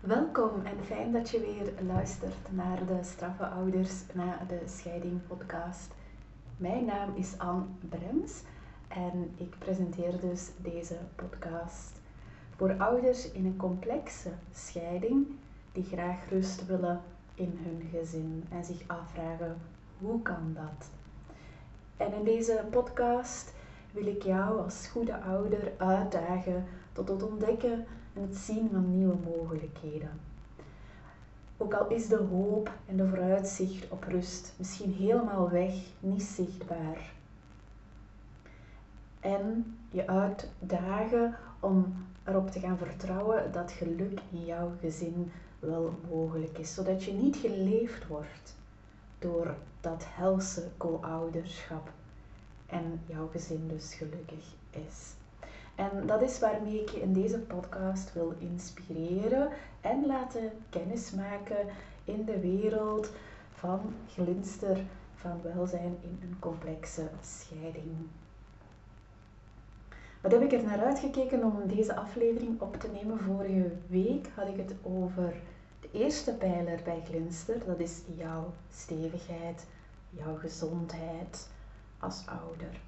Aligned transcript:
Welkom 0.00 0.64
en 0.64 0.84
fijn 0.84 1.12
dat 1.12 1.30
je 1.30 1.40
weer 1.40 1.86
luistert 1.86 2.52
naar 2.52 2.86
de 2.86 2.98
Straffe 3.02 3.46
Ouders 3.46 4.02
na 4.14 4.44
de 4.48 4.62
Scheiding 4.66 5.26
podcast. 5.26 5.94
Mijn 6.56 6.84
naam 6.84 7.16
is 7.16 7.38
Anne 7.38 7.64
Brems 7.88 8.42
en 8.88 9.30
ik 9.36 9.58
presenteer 9.58 10.20
dus 10.20 10.50
deze 10.56 10.96
podcast 11.14 12.00
voor 12.56 12.74
ouders 12.76 13.30
in 13.32 13.44
een 13.44 13.56
complexe 13.56 14.30
scheiding 14.52 15.26
die 15.72 15.84
graag 15.84 16.28
rust 16.28 16.66
willen 16.66 17.00
in 17.34 17.58
hun 17.62 17.88
gezin 17.90 18.44
en 18.50 18.64
zich 18.64 18.82
afvragen 18.86 19.58
hoe 19.98 20.22
kan 20.22 20.52
dat? 20.54 20.90
En 21.96 22.12
in 22.12 22.24
deze 22.24 22.66
podcast 22.70 23.54
wil 23.90 24.06
ik 24.06 24.22
jou 24.22 24.60
als 24.62 24.86
goede 24.86 25.20
ouder 25.20 25.72
uitdagen 25.76 26.64
tot 26.92 27.08
het 27.08 27.22
ontdekken 27.22 27.84
en 28.18 28.28
het 28.28 28.36
zien 28.36 28.68
van 28.72 28.98
nieuwe 28.98 29.16
mogelijkheden. 29.24 30.10
Ook 31.56 31.74
al 31.74 31.88
is 31.88 32.08
de 32.08 32.16
hoop 32.16 32.72
en 32.86 32.96
de 32.96 33.08
vooruitzicht 33.08 33.90
op 33.90 34.04
rust 34.04 34.54
misschien 34.56 34.92
helemaal 34.92 35.50
weg, 35.50 35.74
niet 36.00 36.22
zichtbaar. 36.22 37.12
En 39.20 39.76
je 39.90 40.06
uitdagen 40.06 41.34
om 41.60 42.06
erop 42.24 42.50
te 42.50 42.60
gaan 42.60 42.78
vertrouwen 42.78 43.52
dat 43.52 43.72
geluk 43.72 44.20
in 44.30 44.44
jouw 44.44 44.72
gezin 44.80 45.32
wel 45.58 45.94
mogelijk 46.10 46.58
is, 46.58 46.74
zodat 46.74 47.04
je 47.04 47.12
niet 47.12 47.36
geleefd 47.36 48.06
wordt 48.06 48.56
door 49.18 49.54
dat 49.80 50.04
helse 50.06 50.68
co-ouderschap 50.76 51.90
en 52.66 53.00
jouw 53.06 53.28
gezin 53.28 53.68
dus 53.68 53.94
gelukkig 53.94 54.54
is. 54.70 55.16
En 55.78 56.06
dat 56.06 56.22
is 56.22 56.38
waarmee 56.38 56.80
ik 56.80 56.88
je 56.88 57.00
in 57.00 57.12
deze 57.12 57.38
podcast 57.38 58.12
wil 58.12 58.34
inspireren 58.38 59.48
en 59.80 60.06
laten 60.06 60.50
kennismaken 60.70 61.66
in 62.04 62.24
de 62.24 62.40
wereld 62.40 63.10
van 63.50 63.94
glinster 64.08 64.80
van 65.14 65.42
welzijn 65.42 65.96
in 66.00 66.18
een 66.22 66.36
complexe 66.38 67.08
scheiding. 67.22 67.96
Wat 70.20 70.32
heb 70.32 70.42
ik 70.42 70.52
er 70.52 70.62
naar 70.62 70.84
uitgekeken 70.84 71.44
om 71.44 71.66
deze 71.66 71.96
aflevering 71.96 72.60
op 72.60 72.76
te 72.76 72.88
nemen? 72.88 73.18
Vorige 73.18 73.72
week 73.86 74.28
had 74.34 74.48
ik 74.48 74.56
het 74.56 74.74
over 74.82 75.34
de 75.80 75.88
eerste 75.92 76.34
pijler 76.34 76.80
bij 76.84 77.02
Glinster. 77.04 77.64
Dat 77.66 77.78
is 77.78 78.00
jouw 78.16 78.52
stevigheid, 78.70 79.66
jouw 80.10 80.36
gezondheid 80.36 81.48
als 81.98 82.22
ouder. 82.26 82.80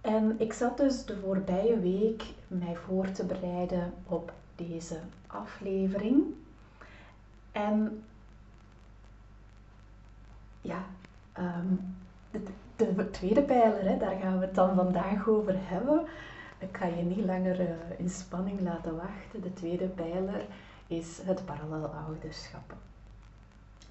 En 0.00 0.40
ik 0.40 0.52
zat 0.52 0.76
dus 0.76 1.04
de 1.04 1.16
voorbije 1.16 1.80
week 1.80 2.24
mij 2.48 2.76
voor 2.76 3.10
te 3.10 3.24
bereiden 3.24 3.92
op 4.06 4.32
deze 4.56 4.98
aflevering. 5.26 6.22
En 7.52 8.02
ja, 10.60 10.84
ehm, 11.32 11.74
de, 12.30 12.42
de, 12.76 13.10
tweede 13.10 13.42
pijler, 13.42 13.88
hè, 13.88 13.96
daar 13.96 14.20
gaan 14.20 14.38
we 14.38 14.44
het 14.44 14.54
dan 14.54 14.74
vandaag 14.74 15.28
over 15.28 15.54
hebben. 15.56 16.06
Ik 16.58 16.76
ga 16.76 16.86
je 16.86 17.02
niet 17.02 17.24
langer 17.24 17.60
uh, 17.60 17.68
in 17.96 18.10
spanning 18.10 18.60
laten 18.60 18.96
wachten. 18.96 19.42
De 19.42 19.52
tweede 19.52 19.88
pijler 19.88 20.46
is 20.86 21.20
het 21.22 21.44
parallel 21.44 21.86
ouderschap. 21.86 22.74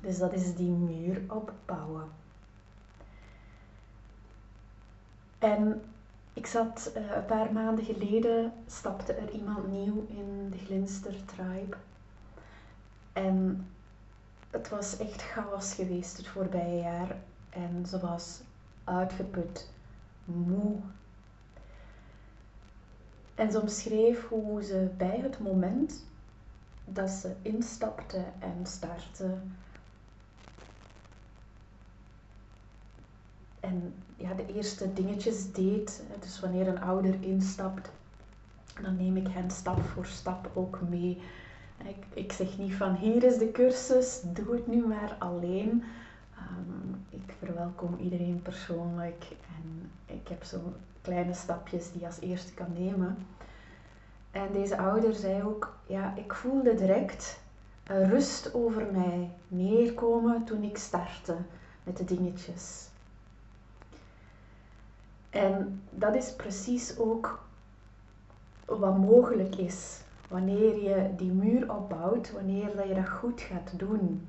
Dus 0.02 0.18
dat 0.18 0.34
is 0.34 0.56
die 0.56 0.72
muur 0.72 1.22
opbouwen. 1.28 2.04
En 5.40 5.82
ik 6.34 6.46
zat 6.46 6.92
uh, 6.98 7.16
een 7.16 7.26
paar 7.26 7.54
maanden 7.54 7.86
geleden, 7.86 8.54
stapte 8.68 9.14
er 9.14 9.32
iemand 9.32 9.68
nieuw 9.72 10.06
in 10.10 10.50
de 10.52 10.58
Glinster 10.58 11.26
Tribe. 11.26 11.76
En 13.14 13.68
het 14.50 14.70
was 14.70 14.98
echt 14.98 15.22
chaos 15.22 15.74
geweest 15.74 16.18
het 16.18 16.28
voorbije 16.28 16.82
jaar. 16.82 17.16
En 17.50 17.86
ze 17.86 18.00
was 18.00 18.42
uitgeput, 18.84 19.70
moe. 20.26 20.76
En 23.36 23.52
ze 23.52 23.62
omschreef 23.62 24.28
hoe 24.28 24.64
ze 24.64 24.90
bij 24.98 25.20
het 25.22 25.40
moment 25.40 26.04
dat 26.86 27.10
ze 27.10 27.36
instapte 27.42 28.24
en 28.40 28.66
startte, 28.66 29.38
en 33.60 33.94
ja, 34.16 34.34
de 34.34 34.54
eerste 34.54 34.94
dingetjes 34.94 35.52
deed. 35.52 36.04
Dus 36.20 36.40
wanneer 36.40 36.68
een 36.68 36.82
ouder 36.82 37.16
instapt, 37.20 37.92
dan 38.82 38.98
neem 38.98 39.18
ik 39.18 39.28
hen 39.28 39.52
stap 39.52 39.82
voor 39.82 40.06
stap 40.06 40.50
ook 40.54 40.80
mee. 40.90 41.22
Ik, 41.84 42.06
ik 42.14 42.32
zeg 42.32 42.58
niet 42.58 42.74
van 42.74 42.96
hier 42.96 43.24
is 43.24 43.38
de 43.38 43.52
cursus, 43.52 44.22
doe 44.26 44.56
het 44.56 44.68
nu 44.68 44.86
maar 44.86 45.16
alleen. 45.20 45.84
Um, 46.38 47.06
ik 47.10 47.34
verwelkom 47.40 47.98
iedereen 48.00 48.42
persoonlijk 48.42 49.26
en 49.30 49.92
ik 50.06 50.28
heb 50.28 50.44
zo 50.44 50.74
kleine 51.02 51.34
stapjes 51.34 51.92
die 51.92 52.00
je 52.00 52.08
als 52.08 52.20
eerste 52.20 52.54
kan 52.54 52.74
nemen. 52.78 53.18
En 54.32 54.52
deze 54.52 54.78
ouder 54.78 55.14
zei 55.14 55.44
ook, 55.44 55.78
ja, 55.86 56.14
ik 56.16 56.34
voelde 56.34 56.76
direct 56.76 57.40
rust 57.84 58.54
over 58.54 58.88
mij 58.92 59.32
neerkomen 59.48 60.44
toen 60.44 60.64
ik 60.64 60.78
startte 60.78 61.36
met 61.84 61.98
de 61.98 62.04
dingetjes. 62.04 62.89
En 65.30 65.82
dat 65.90 66.16
is 66.16 66.36
precies 66.36 66.98
ook 66.98 67.44
wat 68.66 68.98
mogelijk 68.98 69.56
is 69.56 70.02
wanneer 70.28 70.82
je 70.84 71.16
die 71.16 71.32
muur 71.32 71.76
opbouwt, 71.76 72.32
wanneer 72.32 72.76
dat 72.76 72.88
je 72.88 72.94
dat 72.94 73.10
goed 73.10 73.42
gaat 73.42 73.80
doen. 73.80 74.28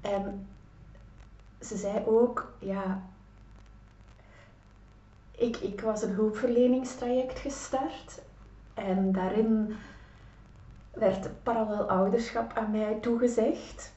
En 0.00 0.46
ze 1.60 1.76
zei 1.76 2.04
ook, 2.06 2.52
ja, 2.58 3.02
ik, 5.30 5.56
ik 5.56 5.80
was 5.80 6.02
een 6.02 6.12
hulpverleningstraject 6.12 7.38
gestart 7.38 8.20
en 8.74 9.12
daarin 9.12 9.76
werd 10.92 11.42
parallel 11.42 11.88
ouderschap 11.88 12.52
aan 12.52 12.70
mij 12.70 12.98
toegezegd. 13.00 13.92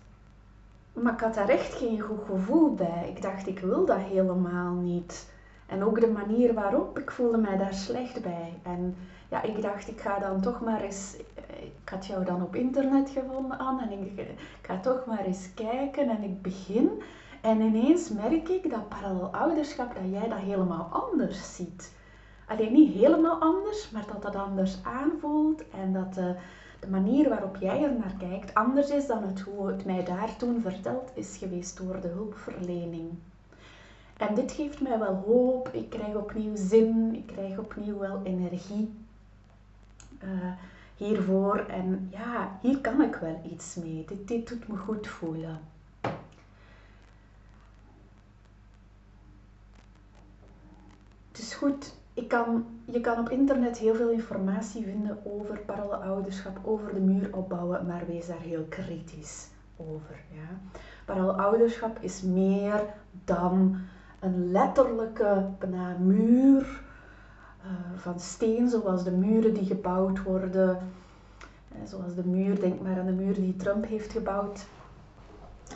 Maar 0.93 1.13
ik 1.13 1.19
had 1.19 1.33
daar 1.33 1.49
echt 1.49 1.73
geen 1.73 1.99
goed 1.99 2.23
gevoel 2.25 2.73
bij. 2.73 3.13
Ik 3.15 3.21
dacht, 3.21 3.47
ik 3.47 3.59
wil 3.59 3.85
dat 3.85 3.97
helemaal 3.97 4.73
niet. 4.73 5.29
En 5.65 5.83
ook 5.83 5.99
de 5.99 6.11
manier 6.11 6.53
waarop, 6.53 6.99
ik 6.99 7.11
voelde 7.11 7.37
mij 7.37 7.57
daar 7.57 7.73
slecht 7.73 8.21
bij. 8.21 8.53
En 8.63 8.95
ja, 9.29 9.41
ik 9.41 9.61
dacht, 9.61 9.87
ik 9.87 10.01
ga 10.01 10.19
dan 10.19 10.41
toch 10.41 10.61
maar 10.61 10.81
eens... 10.81 11.15
Ik 11.83 11.89
had 11.89 12.05
jou 12.05 12.25
dan 12.25 12.41
op 12.43 12.55
internet 12.55 13.09
gevonden, 13.09 13.57
Anne. 13.57 13.81
En 13.81 13.91
ik, 13.91 14.17
ik 14.17 14.37
ga 14.61 14.79
toch 14.79 15.05
maar 15.05 15.25
eens 15.25 15.53
kijken. 15.53 16.09
En 16.09 16.23
ik 16.23 16.41
begin. 16.41 17.01
En 17.41 17.61
ineens 17.61 18.09
merk 18.09 18.49
ik 18.49 18.69
dat 18.69 18.89
parallel 18.89 19.29
ouderschap, 19.33 19.95
dat 19.95 20.11
jij 20.11 20.29
dat 20.29 20.37
helemaal 20.37 20.89
anders 20.91 21.55
ziet. 21.55 21.93
Alleen 22.47 22.73
niet 22.73 22.93
helemaal 22.93 23.39
anders, 23.39 23.89
maar 23.89 24.05
dat 24.13 24.21
dat 24.21 24.35
anders 24.35 24.77
aanvoelt. 24.83 25.69
En 25.69 25.93
dat... 25.93 26.17
Uh, 26.17 26.29
de 26.81 26.87
manier 26.89 27.29
waarop 27.29 27.55
jij 27.55 27.83
er 27.83 27.93
naar 27.93 28.15
kijkt 28.19 28.53
anders 28.53 28.89
is 28.89 29.07
dan 29.07 29.23
het 29.23 29.39
hoe 29.39 29.67
het 29.67 29.85
mij 29.85 30.03
daar 30.03 30.35
toen 30.35 30.61
verteld 30.61 31.11
is 31.13 31.37
geweest 31.37 31.77
door 31.77 32.01
de 32.01 32.07
hulpverlening. 32.07 33.09
En 34.17 34.35
dit 34.35 34.51
geeft 34.51 34.81
mij 34.81 34.99
wel 34.99 35.15
hoop, 35.15 35.69
ik 35.69 35.89
krijg 35.89 36.15
opnieuw 36.15 36.55
zin, 36.55 37.15
ik 37.15 37.27
krijg 37.27 37.57
opnieuw 37.57 37.97
wel 37.97 38.21
energie 38.23 38.93
uh, 40.23 40.51
hiervoor. 40.95 41.57
En 41.57 42.07
ja, 42.11 42.59
hier 42.61 42.77
kan 42.77 43.01
ik 43.01 43.15
wel 43.15 43.41
iets 43.51 43.75
mee. 43.75 44.05
Dit, 44.07 44.27
dit 44.27 44.47
doet 44.47 44.67
me 44.67 44.77
goed 44.77 45.07
voelen. 45.07 45.59
Het 51.31 51.39
is 51.39 51.53
goed 51.53 51.93
kan, 52.27 52.65
je 52.85 53.01
kan 53.01 53.19
op 53.19 53.29
internet 53.29 53.77
heel 53.77 53.95
veel 53.95 54.09
informatie 54.09 54.83
vinden 54.83 55.17
over 55.23 55.59
parallelouderschap, 55.59 56.59
over 56.63 56.93
de 56.93 56.99
muur 56.99 57.35
opbouwen, 57.35 57.85
maar 57.85 58.03
wees 58.07 58.27
daar 58.27 58.39
heel 58.39 58.65
kritisch 58.69 59.47
over. 59.77 60.19
Ja. 60.29 60.77
Parallelouderschap 61.05 61.97
is 61.99 62.21
meer 62.21 62.83
dan 63.25 63.77
een 64.19 64.51
letterlijke 64.51 65.45
bijna 65.59 65.97
muur 65.99 66.81
uh, 67.65 67.71
van 67.95 68.19
steen, 68.19 68.69
zoals 68.69 69.03
de 69.03 69.11
muren 69.11 69.53
die 69.53 69.65
gebouwd 69.65 70.23
worden. 70.23 70.77
Uh, 71.71 71.77
zoals 71.85 72.15
de 72.15 72.25
muur, 72.25 72.59
denk 72.59 72.81
maar 72.81 72.99
aan 72.99 73.05
de 73.05 73.11
muur 73.11 73.33
die 73.33 73.55
Trump 73.55 73.85
heeft 73.85 74.11
gebouwd 74.11 74.65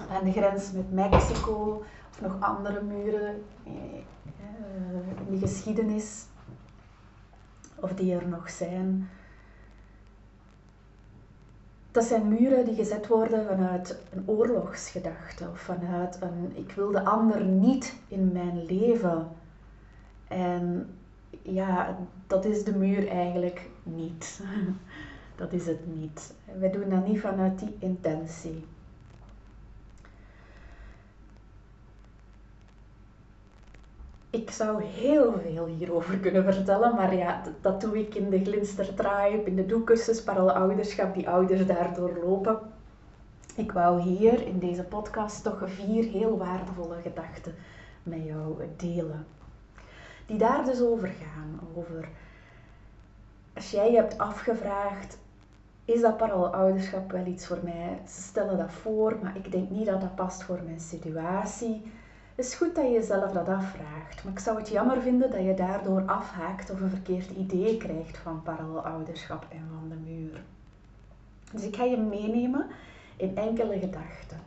aan 0.09 0.23
de 0.23 0.31
grens 0.31 0.71
met 0.71 0.93
Mexico, 0.93 1.83
of 2.11 2.21
nog 2.21 2.37
andere 2.39 2.81
muren. 2.81 3.43
Eh, 4.75 5.27
in 5.27 5.39
de 5.39 5.47
geschiedenis, 5.47 6.25
of 7.75 7.93
die 7.93 8.13
er 8.13 8.27
nog 8.27 8.49
zijn. 8.49 9.09
Dat 11.91 12.03
zijn 12.03 12.27
muren 12.27 12.65
die 12.65 12.75
gezet 12.75 13.07
worden 13.07 13.45
vanuit 13.45 13.99
een 14.11 14.23
oorlogsgedachte 14.25 15.49
of 15.51 15.59
vanuit 15.59 16.21
een 16.21 16.51
ik 16.55 16.71
wil 16.71 16.91
de 16.91 17.03
ander 17.03 17.45
niet 17.45 17.95
in 18.07 18.31
mijn 18.31 18.65
leven. 18.65 19.27
En 20.27 20.89
ja, 21.41 21.97
dat 22.27 22.45
is 22.45 22.63
de 22.63 22.75
muur 22.75 23.07
eigenlijk 23.07 23.69
niet. 23.83 24.39
Dat 25.35 25.53
is 25.53 25.65
het 25.65 25.97
niet. 25.99 26.33
We 26.59 26.69
doen 26.69 26.89
dat 26.89 27.07
niet 27.07 27.19
vanuit 27.19 27.59
die 27.59 27.75
intentie. 27.79 28.65
Ik 34.35 34.51
zou 34.51 34.83
heel 34.83 35.39
veel 35.41 35.65
hierover 35.65 36.17
kunnen 36.17 36.43
vertellen, 36.43 36.95
maar 36.95 37.15
ja, 37.15 37.41
dat 37.61 37.81
doe 37.81 37.99
ik 37.99 38.15
in 38.15 38.29
de 38.29 38.43
Glinstertribe, 38.43 39.41
in 39.45 39.55
de 39.55 39.65
doekcursus 39.65 40.27
Ouderschap, 40.27 41.13
die 41.13 41.29
ouders 41.29 41.65
daardoor 41.65 42.19
lopen. 42.23 42.59
Ik 43.55 43.71
wou 43.71 44.01
hier 44.01 44.47
in 44.47 44.59
deze 44.59 44.83
podcast 44.83 45.43
toch 45.43 45.63
vier 45.65 46.03
heel 46.03 46.37
waardevolle 46.37 46.95
gedachten 47.01 47.55
met 48.03 48.25
jou 48.25 48.63
delen. 48.77 49.25
Die 50.25 50.37
daar 50.37 50.65
dus 50.65 50.81
over 50.81 51.07
gaan. 51.07 51.59
Over 51.75 52.09
als 53.53 53.71
jij 53.71 53.91
hebt 53.91 54.17
afgevraagd, 54.17 55.17
is 55.85 56.01
dat 56.01 56.17
ouderschap 56.51 57.11
wel 57.11 57.25
iets 57.25 57.47
voor 57.47 57.59
mij? 57.63 57.99
Ze 58.07 58.21
stellen 58.21 58.57
dat 58.57 58.71
voor, 58.71 59.17
maar 59.21 59.35
ik 59.35 59.51
denk 59.51 59.69
niet 59.69 59.85
dat 59.85 60.01
dat 60.01 60.15
past 60.15 60.43
voor 60.43 60.59
mijn 60.65 60.79
situatie. 60.79 61.91
Het 62.35 62.45
is 62.45 62.55
goed 62.55 62.75
dat 62.75 62.85
je 62.85 62.91
jezelf 62.91 63.31
dat 63.31 63.47
afvraagt, 63.47 64.23
maar 64.23 64.33
ik 64.33 64.39
zou 64.39 64.57
het 64.57 64.69
jammer 64.69 65.01
vinden 65.01 65.31
dat 65.31 65.43
je 65.43 65.53
daardoor 65.53 66.03
afhaakt 66.05 66.69
of 66.69 66.81
een 66.81 66.89
verkeerd 66.89 67.29
idee 67.29 67.77
krijgt 67.77 68.17
van 68.17 68.41
ouderschap 68.83 69.45
en 69.49 69.67
van 69.79 69.89
de 69.89 70.11
muur. 70.11 70.43
Dus 71.51 71.63
ik 71.63 71.75
ga 71.75 71.83
je 71.83 71.97
meenemen 71.97 72.67
in 73.17 73.37
enkele 73.37 73.79
gedachten. 73.79 74.39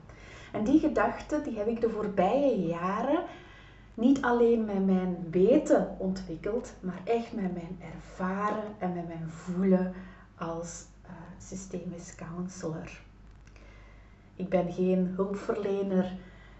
En 0.52 0.64
die 0.64 0.80
gedachten 0.80 1.42
die 1.42 1.58
heb 1.58 1.66
ik 1.66 1.80
de 1.80 1.90
voorbije 1.90 2.66
jaren 2.66 3.22
niet 3.94 4.22
alleen 4.22 4.64
met 4.64 4.86
mijn 4.86 5.26
weten 5.30 5.96
ontwikkeld, 5.98 6.72
maar 6.80 7.00
echt 7.04 7.32
met 7.32 7.54
mijn 7.54 7.80
ervaren 7.94 8.74
en 8.78 8.92
met 8.92 9.06
mijn 9.06 9.28
voelen 9.28 9.94
als 10.36 10.84
uh, 11.04 11.10
systemisch 11.38 12.14
counselor. 12.14 13.00
Ik 14.34 14.48
ben 14.48 14.72
geen 14.72 15.12
hulpverlener 15.16 16.16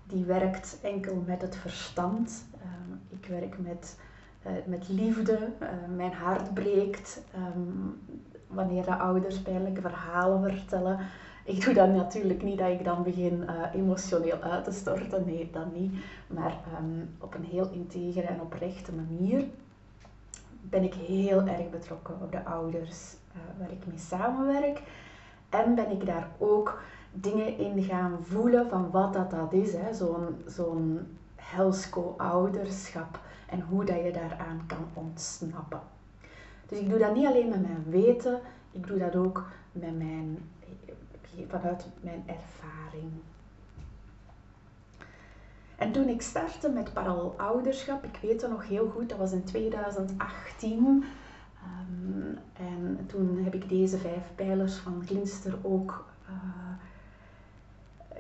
die 0.09 0.25
werkt 0.25 0.79
enkel 0.83 1.23
met 1.27 1.43
het 1.43 1.57
verstand. 1.57 2.45
Uh, 2.55 3.19
ik 3.21 3.27
werk 3.27 3.59
met, 3.59 3.99
uh, 4.47 4.53
met 4.67 4.89
liefde. 4.89 5.49
mijn 5.97 6.13
hart 6.13 6.55
breekt 6.55 7.23
um, 7.57 8.01
wanneer 8.47 8.85
de 8.85 8.97
ouders 8.97 9.41
pijnlijke 9.41 9.81
verhalen 9.81 10.43
vertellen. 10.43 10.99
Ik 11.45 11.65
doe 11.65 11.75
dat 11.75 11.89
natuurlijk 11.89 12.43
niet 12.43 12.59
dat 12.59 12.71
ik 12.71 12.85
dan 12.85 13.03
begin 13.03 13.43
uh, 13.43 13.75
emotioneel 13.75 14.41
uit 14.41 14.65
te 14.65 14.73
storten, 14.73 15.25
nee, 15.27 15.51
dat 15.53 15.75
niet. 15.75 15.93
Maar 16.27 16.57
um, 16.81 17.15
op 17.19 17.35
een 17.35 17.45
heel 17.45 17.71
integere 17.71 18.27
en 18.27 18.41
oprechte 18.41 18.93
manier 18.93 19.45
ben 20.61 20.83
ik 20.83 20.95
heel 20.95 21.47
erg 21.47 21.71
betrokken 21.71 22.15
op 22.23 22.33
de 22.33 22.45
ouders 22.45 23.17
waar 23.59 23.71
ik 23.71 23.87
mee 23.87 23.99
samenwerk. 23.99 24.83
En 25.49 25.75
ben 25.75 25.91
ik 25.91 26.07
daar 26.07 26.29
ook 26.39 26.83
dingen 27.21 27.59
in 27.59 27.83
gaan 27.83 28.19
voelen 28.23 28.69
van 28.69 28.91
wat 28.91 29.13
dat, 29.13 29.31
dat 29.31 29.53
is, 29.53 29.75
zo'n 29.93 30.37
zo'n 30.47 31.17
helsco-ouderschap 31.37 33.21
en 33.47 33.61
hoe 33.61 33.85
dat 33.85 34.05
je 34.05 34.13
daaraan 34.13 34.63
kan 34.67 34.87
ontsnappen. 34.95 35.81
Dus 36.69 36.79
ik 36.79 36.89
doe 36.89 36.99
dat 36.99 37.15
niet 37.15 37.27
alleen 37.27 37.49
met 37.49 37.63
mijn 37.63 37.85
weten, 37.89 38.41
ik 38.71 38.87
doe 38.87 38.99
dat 38.99 39.17
ook 39.17 39.47
met 39.73 39.99
mijn 39.99 40.39
vanuit 41.49 41.87
mijn 42.01 42.23
ervaring. 42.27 43.13
En 45.77 45.93
toen 45.93 46.09
ik 46.09 46.23
startte 46.23 46.69
met 46.69 46.93
parallel 46.93 47.35
ouderschap, 47.37 48.05
ik 48.05 48.19
weet 48.23 48.43
het 48.43 48.51
nog 48.51 48.69
heel 48.69 48.89
goed, 48.89 49.09
dat 49.09 49.19
was 49.19 49.33
in 49.33 49.45
2018. 49.45 50.79
Um, 50.79 51.05
ehm, 52.53 52.97
en 52.97 53.07
toen 53.07 53.39
heb 53.45 53.55
ik 53.55 53.69
deze 53.69 53.99
vijf 53.99 54.23
pijlers 54.35 54.77
van 54.77 55.03
Glinster 55.07 55.55
ook 55.63 56.07
uh, 56.29 56.35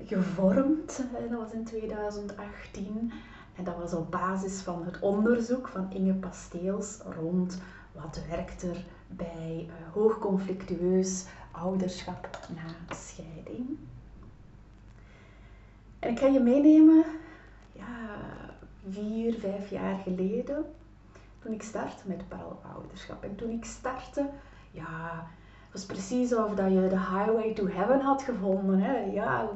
gevormd. 0.04 1.04
Dat 1.28 1.38
was 1.38 1.52
in 1.52 1.64
2018. 1.64 3.12
En 3.54 3.64
dat 3.64 3.76
was 3.76 3.92
op 3.92 4.10
basis 4.10 4.60
van 4.60 4.84
het 4.84 4.98
onderzoek 4.98 5.68
van 5.68 5.90
Inge 5.90 6.14
Pasteels 6.14 6.98
rond 7.20 7.60
wat 7.92 8.20
werkt 8.28 8.62
er 8.62 8.84
bij 9.06 9.66
uh, 9.66 9.92
hoogconflictueus 9.92 11.26
ouderschap 11.50 12.38
na 12.54 12.94
scheiding. 12.94 13.78
En 15.98 16.10
ik 16.10 16.18
ga 16.18 16.26
je 16.26 16.40
meenemen, 16.40 17.04
ja, 17.72 18.16
vier, 18.88 19.34
vijf 19.34 19.70
jaar 19.70 19.98
geleden, 19.98 20.64
toen 21.38 21.52
ik 21.52 21.62
startte 21.62 22.02
met 22.04 22.22
ouderschap. 22.74 23.24
En 23.24 23.34
toen 23.34 23.50
ik 23.50 23.64
startte, 23.64 24.30
ja, 24.70 25.26
was 25.72 25.86
precies 25.86 26.32
alsof 26.32 26.54
dat 26.54 26.72
je 26.72 26.88
de 26.88 26.98
highway 26.98 27.52
to 27.54 27.68
heaven 27.68 28.00
had 28.00 28.22
gevonden. 28.22 28.80
Hè? 28.80 28.98
Ja, 28.98 29.48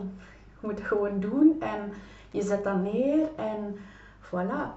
je 0.63 0.69
moet 0.69 0.79
het 0.79 0.87
gewoon 0.87 1.21
doen 1.21 1.61
en 1.61 1.93
je 2.31 2.43
zet 2.43 2.65
dat 2.65 2.83
neer 2.83 3.29
en 3.37 3.77
voilà, 4.21 4.71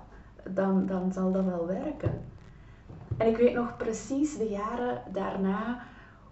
dan, 0.50 0.86
dan 0.86 1.14
zal 1.14 1.32
dat 1.32 1.46
wel 1.46 1.68
werken. 1.68 2.24
En 3.18 3.28
ik 3.28 3.38
weet 3.38 3.54
nog 3.54 3.78
precies 3.78 4.38
de 4.38 4.50
jaren 4.50 5.02
daarna 5.12 5.84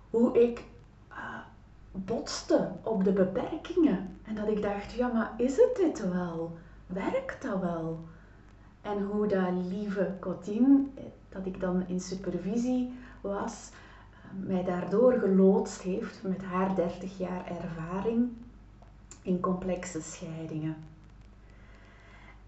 hoe 0.10 0.42
ik 0.42 0.64
botste 1.94 2.72
op 2.84 3.04
de 3.04 3.12
beperkingen. 3.12 4.18
En 4.24 4.36
dat 4.36 4.48
ik 4.48 4.62
dacht, 4.62 4.92
ja, 4.92 5.08
maar 5.08 5.34
is 5.38 5.58
het 5.58 5.76
dit 5.76 6.12
wel? 6.12 6.58
Werkt 6.88 7.42
dat 7.42 7.62
wel? 7.62 8.00
En 8.82 9.04
hoe 9.04 9.28
dat 9.28 9.52
lieve 9.70 10.16
Cotine, 10.20 10.84
dat 11.30 11.46
ik 11.46 11.60
dan 11.60 11.88
in 11.88 12.00
supervisie 12.00 12.94
was, 13.22 13.70
eh, 13.72 14.48
mij 14.48 14.64
daardoor 14.64 15.14
geloodst 15.14 15.82
heeft 15.82 16.24
met 16.24 16.44
haar 16.44 16.76
30 16.76 17.18
jaar 17.18 17.46
ervaring 17.48 18.30
in 19.24 19.40
complexe 19.40 20.02
scheidingen. 20.02 20.76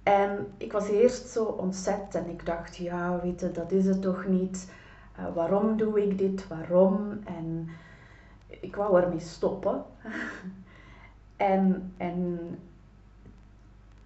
En 0.03 0.47
ik 0.57 0.71
was 0.71 0.87
eerst 0.87 1.27
zo 1.27 1.43
ontzet 1.43 2.15
en 2.15 2.29
ik 2.29 2.45
dacht, 2.45 2.75
ja, 2.75 3.19
weet 3.21 3.39
je, 3.39 3.51
dat 3.51 3.71
is 3.71 3.85
het 3.85 4.01
toch 4.01 4.25
niet. 4.25 4.71
Uh, 5.19 5.25
waarom 5.33 5.77
doe 5.77 6.03
ik 6.03 6.17
dit? 6.17 6.47
Waarom? 6.47 7.19
En 7.23 7.69
ik 8.47 8.75
wou 8.75 9.01
ermee 9.01 9.19
stoppen. 9.19 9.83
en, 11.53 11.93
en 11.97 12.39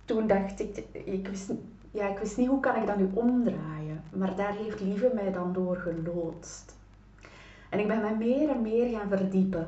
toen 0.05 0.27
dacht 0.27 0.59
ik, 0.59 0.83
ik 0.91 1.27
wist, 1.27 1.51
ja, 1.91 2.07
ik 2.07 2.17
wist 2.17 2.37
niet 2.37 2.47
hoe 2.47 2.59
kan 2.59 2.75
ik 2.75 2.87
dat 2.87 2.97
nu 2.97 3.09
omdraaien. 3.13 4.03
Maar 4.13 4.35
daar 4.35 4.53
heeft 4.53 4.79
Lieve 4.79 5.11
mij 5.13 5.31
dan 5.31 5.53
door 5.53 5.75
geloodst. 5.75 6.77
En 7.69 7.79
ik 7.79 7.87
ben 7.87 8.01
me 8.01 8.15
meer 8.15 8.49
en 8.49 8.61
meer 8.61 8.97
gaan 8.97 9.09
verdiepen. 9.09 9.67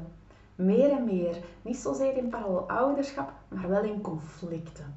Meer 0.56 0.92
en 0.92 1.06
meer. 1.06 1.38
Niet 1.62 1.78
zozeer 1.78 2.18
in 2.18 2.30
parallel 2.30 2.70
ouderschap, 2.70 3.32
maar 3.48 3.70
wel 3.70 3.84
in 3.84 4.02
conflicten. 4.02 4.96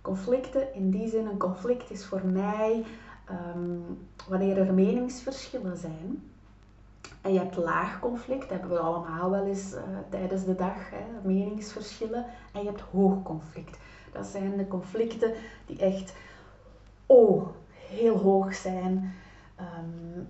Conflicten, 0.00 0.74
in 0.74 0.90
die 0.90 1.08
zin, 1.08 1.26
een 1.26 1.38
conflict 1.38 1.90
is 1.90 2.06
voor 2.06 2.26
mij 2.26 2.84
um, 3.30 3.98
wanneer 4.28 4.58
er 4.58 4.74
meningsverschillen 4.74 5.76
zijn 5.76 6.22
en 7.24 7.32
je 7.32 7.38
hebt 7.38 7.56
laag 7.56 8.00
conflict, 8.00 8.40
dat 8.40 8.50
hebben 8.50 8.70
we 8.70 8.78
allemaal 8.78 9.30
wel 9.30 9.46
eens 9.46 9.72
uh, 9.72 9.80
tijdens 10.08 10.44
de 10.44 10.54
dag, 10.54 10.90
hè, 10.90 11.04
meningsverschillen. 11.22 12.26
En 12.52 12.60
je 12.60 12.66
hebt 12.66 12.80
hoog 12.80 13.22
conflict. 13.22 13.78
Dat 14.12 14.26
zijn 14.26 14.56
de 14.56 14.68
conflicten 14.68 15.32
die 15.66 15.78
echt, 15.78 16.14
oh, 17.06 17.48
heel 17.88 18.16
hoog 18.16 18.54
zijn. 18.54 19.14
Um, 19.60 20.28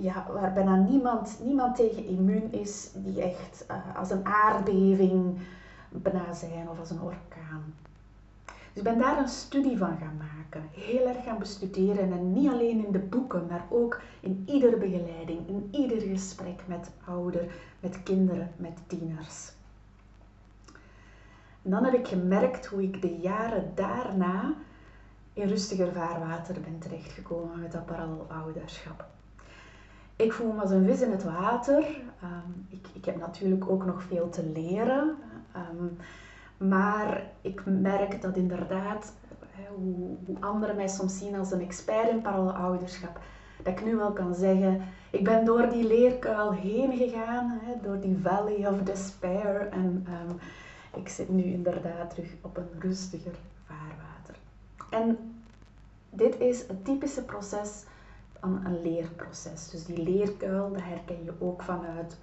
ja, 0.00 0.26
waar 0.32 0.52
bijna 0.52 0.76
niemand, 0.76 1.38
niemand 1.44 1.76
tegen 1.76 2.06
immuun 2.06 2.52
is, 2.52 2.90
die 2.94 3.22
echt 3.22 3.66
uh, 3.70 3.96
als 3.96 4.10
een 4.10 4.26
aardbeving 4.26 5.38
bijna 5.88 6.32
zijn 6.32 6.68
of 6.68 6.78
als 6.78 6.90
een 6.90 7.00
orkaan. 7.00 7.74
Dus 8.44 8.84
ik 8.84 8.90
ben 8.90 8.98
daar 8.98 9.18
een 9.18 9.28
studie 9.28 9.78
van 9.78 9.96
gaan 9.96 10.16
maken, 10.16 10.68
heel 10.72 11.06
erg 11.06 11.24
gaan 11.24 11.38
bestuderen 11.38 12.12
en 12.12 12.32
niet 12.32 12.50
alleen 12.50 12.84
in 12.84 12.92
de 12.92 12.98
boeken, 12.98 13.46
maar 13.48 13.64
ook 13.68 14.00
in 14.20 14.44
iedere 14.46 14.76
begeleiding, 14.76 15.48
in 15.48 15.68
ieder 15.70 16.00
gesprek 16.00 16.62
met 16.66 16.90
ouder, 17.04 17.54
met 17.80 18.02
kinderen, 18.02 18.50
met 18.56 18.78
tieners. 18.86 19.52
En 21.62 21.70
dan 21.70 21.84
heb 21.84 21.94
ik 21.94 22.06
gemerkt 22.06 22.66
hoe 22.66 22.82
ik 22.82 23.02
de 23.02 23.16
jaren 23.16 23.72
daarna 23.74 24.54
in 25.32 25.48
rustiger 25.48 25.92
vaarwater 25.92 26.60
ben 26.60 26.78
terechtgekomen 26.78 27.60
met 27.60 27.72
dat 27.72 27.86
parallel 27.86 28.26
ouderschap. 28.28 29.15
Ik 30.16 30.32
voel 30.32 30.52
me 30.52 30.60
als 30.60 30.70
een 30.70 30.86
vis 30.86 31.00
in 31.00 31.10
het 31.10 31.24
water. 31.24 31.82
Ehm, 32.22 32.50
ik, 32.68 32.86
ik, 32.92 33.04
heb 33.04 33.16
natuurlijk 33.16 33.70
ook 33.70 33.84
nog 33.84 34.02
veel 34.02 34.28
te 34.28 34.44
leren. 34.44 35.16
Um, 35.56 35.96
maar 36.68 37.30
ik 37.40 37.62
merk 37.64 38.22
dat 38.22 38.36
inderdaad, 38.36 39.12
hoe, 39.74 40.16
hoe 40.26 40.36
anderen 40.40 40.76
mij 40.76 40.88
soms 40.88 41.18
zien 41.18 41.36
als 41.36 41.50
een 41.50 41.60
expert 41.60 42.08
in 42.08 42.26
ouderschap, 42.26 43.20
dat 43.62 43.78
ik 43.78 43.84
nu 43.84 43.96
wel 43.96 44.12
kan 44.12 44.34
zeggen, 44.34 44.80
ik 45.10 45.24
ben 45.24 45.44
door 45.44 45.68
die 45.68 45.86
leerkuil 45.86 46.52
heen 46.52 46.96
gegaan, 46.96 47.60
door 47.82 48.00
die 48.00 48.18
valley 48.22 48.68
of 48.68 48.82
despair. 48.82 49.68
En 49.68 50.06
ehm, 50.06 50.36
ik 51.00 51.08
zit 51.08 51.28
nu 51.28 51.42
inderdaad 51.42 52.10
terug 52.10 52.34
op 52.40 52.56
een 52.56 52.80
rustiger 52.80 53.34
vaarwater. 53.66 54.36
En 54.90 55.34
dit 56.10 56.38
is 56.40 56.58
het 56.58 56.84
typische 56.84 57.24
proces 57.24 57.84
van 58.46 58.64
een 58.64 58.82
leerproces. 58.82 59.70
Dus 59.70 59.84
die 59.84 60.02
leerkuil, 60.02 60.72
dat 60.72 60.82
herken 60.82 61.24
je 61.24 61.32
ook 61.38 61.62
vanuit 61.62 62.16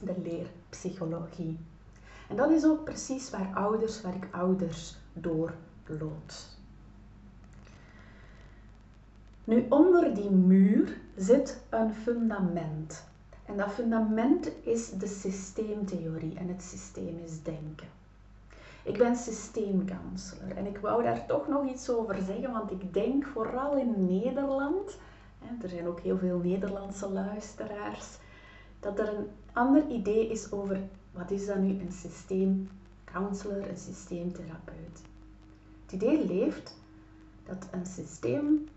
de 0.00 0.14
leerpsychologie. 0.22 1.58
En 2.28 2.36
dat 2.36 2.50
is 2.50 2.64
ook 2.64 2.84
precies 2.84 3.30
waar 3.30 3.50
ouders, 3.54 4.02
waar 4.02 4.14
ik 4.14 4.28
ouders 4.30 4.96
door 5.12 5.54
bloot. 5.82 6.56
Nu, 9.44 9.66
onder 9.68 10.14
die 10.14 10.30
muur 10.30 11.00
zit 11.16 11.62
een 11.68 11.94
fundament. 11.94 13.04
En 13.44 13.56
dat 13.56 13.72
fundament 13.72 14.50
is 14.62 14.90
de 14.90 15.06
systeemtheorie 15.06 16.38
en 16.38 16.48
het 16.48 16.62
systeem 16.62 17.18
is 17.24 17.42
denken. 17.42 17.88
Ik 18.82 18.98
ben 18.98 19.16
systeemkansler 19.16 20.56
en 20.56 20.66
ik 20.66 20.78
wou 20.78 21.02
daar 21.02 21.26
toch 21.26 21.48
nog 21.48 21.70
iets 21.70 21.90
over 21.90 22.22
zeggen, 22.22 22.52
want 22.52 22.70
ik 22.70 22.94
denk 22.94 23.26
vooral 23.26 23.76
in 23.76 24.06
Nederland, 24.06 24.98
er 25.62 25.68
zijn 25.68 25.86
ook 25.86 26.00
heel 26.00 26.18
veel 26.18 26.38
Nederlandse 26.38 27.10
luisteraars, 27.10 28.06
dat 28.80 28.98
er 28.98 29.08
een 29.08 29.26
ander 29.52 29.88
idee 29.88 30.28
is 30.28 30.52
over 30.52 30.80
wat 31.12 31.30
is 31.30 31.46
dan 31.46 31.66
nu 31.66 31.80
een 31.80 31.92
systeemcounselor, 31.92 33.68
een 33.68 33.78
systeemtherapeut. 33.78 35.00
Het 35.82 35.92
idee 35.92 36.26
leeft 36.26 36.76
dat 37.46 37.66
een 37.70 37.86
systeem, 37.86 38.68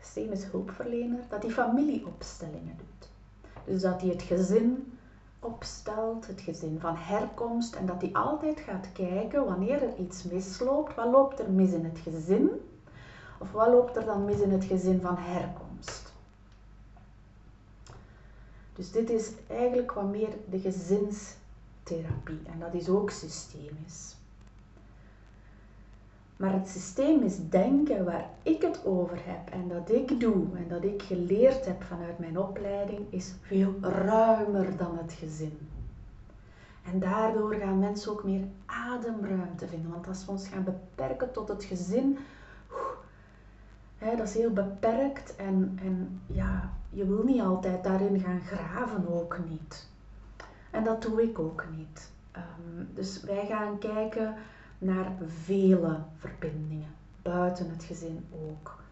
systeem 0.00 0.32
is 0.32 0.44
hulpverlener, 0.44 1.20
dat 1.28 1.42
die 1.42 1.50
familieopstellingen 1.50 2.76
doet. 2.76 3.08
Dus 3.64 3.82
dat 3.82 4.00
hij 4.00 4.10
het 4.10 4.22
gezin 4.22 4.92
opstelt, 5.40 6.26
het 6.26 6.40
gezin 6.40 6.80
van 6.80 6.96
herkomst, 6.96 7.74
en 7.74 7.86
dat 7.86 8.00
hij 8.00 8.12
altijd 8.12 8.60
gaat 8.60 8.92
kijken 8.92 9.44
wanneer 9.44 9.82
er 9.82 9.96
iets 9.96 10.22
misloopt, 10.22 10.94
wat 10.94 11.10
loopt 11.10 11.38
er 11.38 11.50
mis 11.50 11.72
in 11.72 11.84
het 11.84 11.98
gezin, 11.98 12.50
of 13.38 13.52
wat 13.52 13.68
loopt 13.68 13.96
er 13.96 14.04
dan 14.04 14.24
mis 14.24 14.40
in 14.40 14.50
het 14.50 14.64
gezin 14.64 15.00
van 15.00 15.16
herkomst. 15.18 16.12
Dus 18.74 18.90
dit 18.90 19.10
is 19.10 19.30
eigenlijk 19.46 19.92
wat 19.92 20.10
meer 20.10 20.36
de 20.50 20.58
gezinstherapie 20.58 22.40
en 22.44 22.58
dat 22.58 22.74
is 22.74 22.88
ook 22.88 23.10
systemisch. 23.10 24.16
Maar 26.36 26.52
het 26.52 26.68
systemisch 26.68 27.48
denken 27.48 28.04
waar 28.04 28.30
ik 28.42 28.62
het 28.62 28.84
over 28.84 29.18
heb 29.22 29.48
en 29.52 29.68
dat 29.68 29.90
ik 29.90 30.20
doe 30.20 30.46
en 30.56 30.68
dat 30.68 30.84
ik 30.84 31.02
geleerd 31.02 31.66
heb 31.66 31.82
vanuit 31.82 32.18
mijn 32.18 32.38
opleiding 32.38 33.00
is 33.10 33.34
veel 33.40 33.74
ruimer 33.80 34.76
dan 34.76 34.98
het 34.98 35.12
gezin. 35.12 35.58
En 36.92 36.98
daardoor 36.98 37.54
gaan 37.54 37.78
mensen 37.78 38.12
ook 38.12 38.24
meer 38.24 38.44
ademruimte 38.66 39.66
vinden. 39.66 39.90
Want 39.90 40.08
als 40.08 40.24
we 40.24 40.30
ons 40.30 40.48
gaan 40.48 40.64
beperken 40.64 41.32
tot 41.32 41.48
het 41.48 41.64
gezin, 41.64 42.18
dat 44.16 44.28
is 44.28 44.34
heel 44.34 44.52
beperkt 44.52 45.36
en, 45.36 45.78
en 45.82 46.20
ja, 46.26 46.70
je 46.90 47.06
wil 47.06 47.22
niet 47.24 47.40
altijd 47.40 47.84
daarin 47.84 48.20
gaan 48.20 48.40
graven, 48.40 49.08
ook 49.08 49.38
niet. 49.48 49.88
En 50.70 50.84
dat 50.84 51.02
doe 51.02 51.22
ik 51.22 51.38
ook 51.38 51.64
niet. 51.76 52.10
Ehm, 52.32 52.84
dus 52.94 53.22
wij 53.22 53.46
gaan 53.46 53.78
kijken 53.78 54.34
naar 54.78 55.12
vele 55.26 55.98
verbindingen, 56.16 56.94
buiten 57.22 57.70
het 57.70 57.84
gezin 57.84 58.26
ook. 58.30 58.82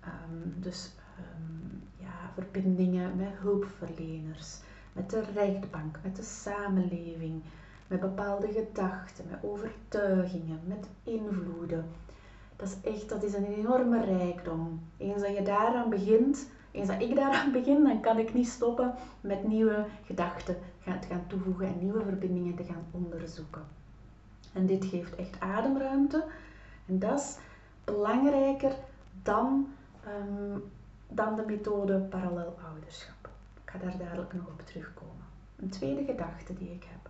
Ehm, 0.00 0.60
dus 0.60 0.92
um, 1.18 1.82
ja, 1.96 2.30
verbindingen 2.34 3.16
met 3.16 3.32
hulpverleners, 3.40 4.58
met 4.92 5.10
de 5.10 5.24
rechtbank, 5.34 5.98
met 6.02 6.16
de 6.16 6.22
samenleving, 6.22 7.42
met 7.86 8.00
bepaalde 8.00 8.52
gedachten, 8.52 9.24
met 9.30 9.38
overtuigingen, 9.42 10.60
met 10.64 10.88
invloeden. 11.02 11.84
Dat 12.60 12.68
is 12.68 12.92
echt, 12.92 13.08
dat 13.08 13.22
is 13.22 13.34
een 13.34 13.44
enorme 13.44 14.04
rijkdom. 14.04 14.80
Eens 14.96 15.22
dat 15.22 15.36
je 15.36 15.42
daaraan 15.42 15.90
begint, 15.90 16.48
eens 16.70 16.88
dat 16.88 17.00
ik 17.02 17.14
daaraan 17.14 17.52
begin, 17.58 17.84
dan 17.84 18.00
kan 18.00 18.18
ik 18.18 18.34
niet 18.34 18.48
stoppen 18.48 18.94
met 19.20 19.48
nieuwe 19.48 19.84
gedachten 20.04 20.56
te 20.84 21.06
gaan 21.06 21.26
toevoegen 21.26 21.66
en 21.66 21.78
nieuwe 21.78 22.02
verbindingen 22.02 22.54
te 22.54 22.64
gaan 22.64 22.84
onderzoeken. 22.90 23.62
En 24.52 24.66
dit 24.66 24.84
geeft 24.84 25.14
echt 25.16 25.40
ademruimte. 25.40 26.24
En 26.86 26.98
dat 26.98 27.20
is 27.20 27.36
belangrijker 27.84 28.72
dan, 29.22 29.68
ehm, 30.04 30.58
dan 31.08 31.36
de 31.36 31.42
methode 31.46 31.98
parallel 31.98 32.58
ouderschap. 32.68 33.28
Ik 33.64 33.70
ga 33.70 33.78
daar 33.78 33.98
dadelijk 33.98 34.32
nog 34.32 34.46
op 34.46 34.62
terugkomen. 34.64 35.24
Een 35.56 35.68
tweede 35.70 36.04
gedachte 36.04 36.54
die 36.54 36.72
ik 36.72 36.86
heb. 36.90 37.09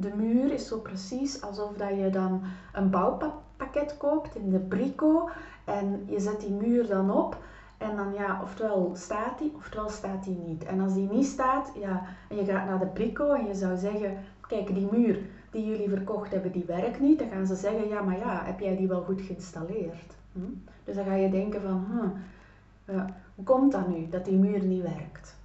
De 0.00 0.14
muur 0.16 0.52
is 0.52 0.68
zo 0.68 0.78
precies 0.78 1.40
alsof 1.42 1.72
dat 1.76 1.88
je 1.88 2.10
dan 2.10 2.42
een 2.72 2.90
bouwpakket 2.90 3.96
koopt 3.96 4.34
in 4.34 4.50
de 4.50 4.58
brico 4.58 5.28
en 5.64 6.04
je 6.06 6.20
zet 6.20 6.40
die 6.40 6.50
muur 6.50 6.86
dan 6.86 7.10
op 7.10 7.36
en 7.78 7.96
dan 7.96 8.12
ja, 8.12 8.40
oftewel 8.42 8.90
staat 8.94 9.38
die, 9.38 9.52
oftewel 9.56 9.88
staat 9.88 10.24
die 10.24 10.38
niet. 10.46 10.64
En 10.64 10.80
als 10.80 10.94
die 10.94 11.08
niet 11.08 11.26
staat, 11.26 11.72
ja, 11.80 12.02
en 12.28 12.36
je 12.36 12.44
gaat 12.44 12.66
naar 12.66 12.78
de 12.78 12.86
brico 12.86 13.32
en 13.32 13.46
je 13.46 13.54
zou 13.54 13.76
zeggen, 13.76 14.16
kijk 14.48 14.74
die 14.74 14.88
muur, 14.90 15.20
die 15.50 15.64
jullie 15.66 15.88
verkocht 15.88 16.30
hebben, 16.30 16.52
die 16.52 16.64
werkt 16.64 17.00
niet. 17.00 17.18
Dan 17.18 17.28
gaan 17.28 17.46
ze 17.46 17.54
zeggen, 17.54 17.88
ja, 17.88 18.02
maar 18.02 18.18
ja, 18.18 18.44
heb 18.44 18.60
jij 18.60 18.76
die 18.76 18.88
wel 18.88 19.02
goed 19.02 19.20
geïnstalleerd? 19.20 20.16
Hm? 20.32 20.40
Dus 20.84 20.94
dan 20.94 21.04
ga 21.04 21.14
je 21.14 21.30
denken 21.30 21.60
van, 21.60 21.84
hm, 21.90 23.06
hoe 23.34 23.44
komt 23.44 23.72
dat 23.72 23.88
nu, 23.88 24.08
dat 24.08 24.24
die 24.24 24.36
muur 24.36 24.62
niet 24.62 24.82
werkt? 24.82 25.37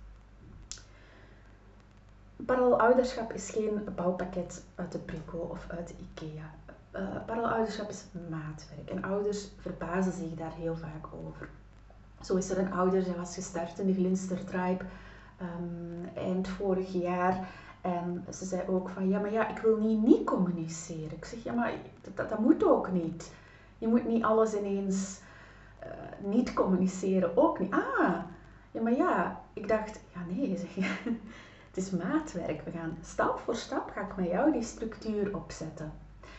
Parallel 2.45 2.79
ouderschap 2.79 3.33
is 3.33 3.49
geen 3.49 3.87
bouwpakket 3.95 4.63
uit 4.75 4.91
de 4.91 4.97
Brico 4.97 5.37
of 5.37 5.65
uit 5.69 5.87
de 5.87 5.93
IKEA. 5.97 6.53
Uh, 6.95 7.25
parallel 7.25 7.51
ouderschap 7.51 7.89
is 7.89 8.05
maatwerk 8.29 8.89
en 8.89 9.03
ouders 9.03 9.47
verbazen 9.59 10.11
zich 10.11 10.33
daar 10.35 10.53
heel 10.53 10.75
vaak 10.75 11.07
over. 11.25 11.49
Zo 12.21 12.35
is 12.35 12.49
er 12.49 12.57
een 12.57 12.73
ouder, 12.73 13.03
die 13.03 13.13
was 13.13 13.33
gestart 13.33 13.79
in 13.79 13.87
de 13.87 13.93
Glinster 13.93 14.45
Tribe 14.45 14.83
um, 15.41 16.09
eind 16.15 16.47
vorig 16.47 16.93
jaar 16.93 17.47
en 17.81 18.25
ze 18.31 18.45
zei 18.45 18.61
ook 18.67 18.89
van, 18.89 19.07
ja, 19.07 19.19
maar 19.19 19.31
ja, 19.31 19.49
ik 19.49 19.57
wil 19.57 19.77
niet 19.77 20.01
niet 20.01 20.23
communiceren. 20.23 21.17
Ik 21.17 21.25
zeg, 21.25 21.43
ja, 21.43 21.53
maar 21.53 21.73
dat, 22.01 22.29
dat, 22.29 22.39
moet 22.39 22.63
ook 22.63 22.91
niet. 22.91 23.33
Je 23.77 23.87
moet 23.87 24.05
niet 24.05 24.23
alles 24.23 24.53
ineens 24.53 25.19
uh, 25.83 26.29
niet 26.31 26.53
communiceren, 26.53 27.37
ook 27.37 27.59
niet. 27.59 27.73
Ah, 27.73 28.15
ja, 28.71 28.81
maar 28.81 28.95
ja, 28.95 29.41
ik 29.53 29.67
dacht, 29.67 29.99
ja, 30.13 30.19
nee, 30.27 30.57
zeg, 30.75 30.85
het 31.73 31.83
is 31.83 31.89
maatwerk. 31.89 32.61
We 32.65 32.71
gaan 32.71 32.97
stap 33.01 33.39
voor 33.39 33.55
stap, 33.55 33.89
ga 33.89 34.01
ik 34.01 34.15
met 34.15 34.29
jou 34.29 34.51
die 34.51 34.63
structuur 34.63 35.35
opzetten. 35.35 35.91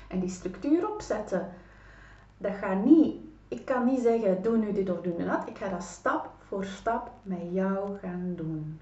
En 0.09 0.21
die 0.21 0.29
structuur 0.29 0.91
opzetten, 0.91 1.49
dat 2.39 2.55
gaat 2.55 2.85
niet, 2.85 3.17
ik 3.49 3.65
kan 3.65 3.85
niet 3.85 4.01
zeggen, 4.01 4.43
doe 4.43 4.57
nu 4.57 4.73
dit 4.73 4.91
of 4.91 5.01
doe 5.01 5.15
nu 5.19 5.25
dat. 5.25 5.49
Ik 5.49 5.59
ga 5.59 5.69
dat 5.69 5.83
stap 5.83 6.31
voor 6.49 6.65
stap 6.65 7.11
met 7.23 7.41
jou 7.51 7.99
gaan 7.99 8.33
doen. 8.37 8.81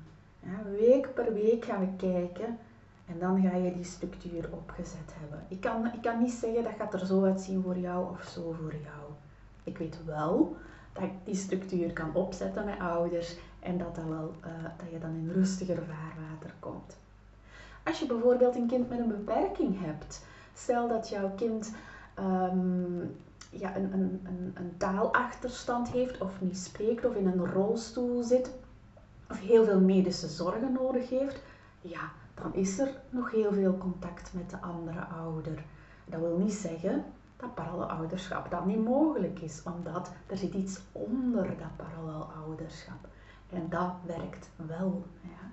Week 0.79 1.15
per 1.15 1.33
week 1.33 1.65
gaan 1.65 1.81
we 1.81 1.97
kijken 1.97 2.59
en 3.07 3.19
dan 3.19 3.43
ga 3.43 3.57
je 3.57 3.73
die 3.73 3.85
structuur 3.85 4.49
opgezet 4.51 5.15
hebben. 5.21 5.45
Ik 5.49 5.61
kan, 5.61 5.87
ik 5.87 6.03
kan 6.03 6.23
niet 6.23 6.33
zeggen 6.33 6.63
dat 6.63 6.73
gaat 6.79 6.95
er 6.95 7.07
zo 7.07 7.25
uitzien 7.25 7.63
voor 7.63 7.79
jou 7.79 8.11
of 8.11 8.23
zo 8.23 8.57
voor 8.61 8.73
jou. 8.73 9.13
Ik 9.65 9.79
weet 9.79 10.05
wel 10.05 10.57
dat 10.93 11.03
ik 11.03 11.13
die 11.25 11.35
structuur 11.35 11.93
kan 11.93 12.15
opzetten 12.15 12.65
met 12.65 12.79
ouders 12.79 13.37
en 13.63 13.79
dat, 13.79 13.95
dat, 13.95 14.05
wel, 14.05 14.35
uh, 14.47 14.65
dat 14.77 14.91
je 14.91 14.99
dan 14.99 15.15
in 15.15 15.31
rustiger 15.31 15.77
vaarwater 15.77 16.55
komt. 16.59 16.97
Als 17.85 17.99
je 17.99 18.07
bijvoorbeeld 18.07 18.57
een 18.57 18.67
kind 18.67 18.89
met 18.89 18.99
een 18.99 19.09
beperking 19.09 19.81
hebt, 19.81 20.25
stel 20.55 20.89
dat 20.89 21.09
jouw 21.09 21.31
kind 21.37 21.73
um, 22.19 23.17
ja, 23.51 23.77
een, 23.77 23.93
een, 23.93 24.21
een, 24.25 24.53
een 24.55 24.77
taalachterstand 24.77 25.89
heeft 25.89 26.21
of 26.21 26.41
niet 26.41 26.59
spreekt 26.59 27.05
of 27.05 27.15
in 27.15 27.27
een 27.27 27.47
rolstoel 27.47 28.23
zit 28.23 28.51
of 29.31 29.41
heel 29.41 29.65
veel 29.65 29.81
medische 29.81 30.29
zorgen 30.29 30.73
nodig 30.73 31.09
heeft, 31.09 31.43
ja, 31.81 32.11
dan 32.35 32.55
is 32.55 32.79
er 32.79 33.01
nog 33.11 33.31
heel 33.31 33.53
veel 33.53 33.79
contact 33.79 34.33
met 34.33 34.51
de 34.51 34.61
andere 34.61 35.01
ouder. 35.01 35.63
Dat 36.05 36.21
wil 36.21 36.39
niet 36.39 36.53
zeggen 36.53 37.05
dat 37.37 37.55
parallel 37.55 37.91
ouderschap 37.91 38.51
dat 38.51 38.67
niet 38.67 38.85
mogelijk 38.85 39.41
is, 39.41 39.63
omdat 39.63 40.11
er 40.27 40.37
zit 40.37 40.55
iets 40.55 40.81
onder 40.93 41.47
dat 41.47 41.77
parallel 41.77 42.29
ouderschap. 42.45 43.09
En 43.53 43.67
dat 43.69 43.93
werkt 44.07 44.51
wel. 44.57 45.05
Ja. 45.21 45.51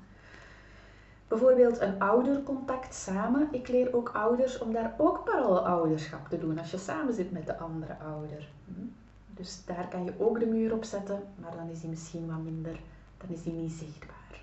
Bijvoorbeeld 1.27 1.79
een 1.79 1.99
oudercontact 1.99 2.95
samen. 2.95 3.47
Ik 3.51 3.67
leer 3.67 3.93
ook 3.95 4.09
ouders 4.09 4.57
om 4.57 4.73
daar 4.73 4.93
ook 4.97 5.23
parallel 5.23 5.67
ouderschap 5.67 6.29
te 6.29 6.39
doen 6.39 6.59
als 6.59 6.71
je 6.71 6.77
samen 6.77 7.13
zit 7.13 7.31
met 7.31 7.45
de 7.45 7.57
andere 7.57 7.97
ouder. 7.97 8.49
Hm? 8.65 8.85
Dus 9.27 9.65
daar 9.65 9.87
kan 9.87 10.03
je 10.03 10.13
ook 10.17 10.39
de 10.39 10.45
muur 10.45 10.73
op 10.73 10.83
zetten, 10.83 11.23
maar 11.35 11.55
dan 11.55 11.69
is 11.69 11.79
die 11.79 11.89
misschien 11.89 12.27
wat 12.27 12.43
minder 12.43 12.79
dan 13.19 13.29
is 13.29 13.43
die 13.43 13.53
niet 13.53 13.71
zichtbaar. 13.71 14.41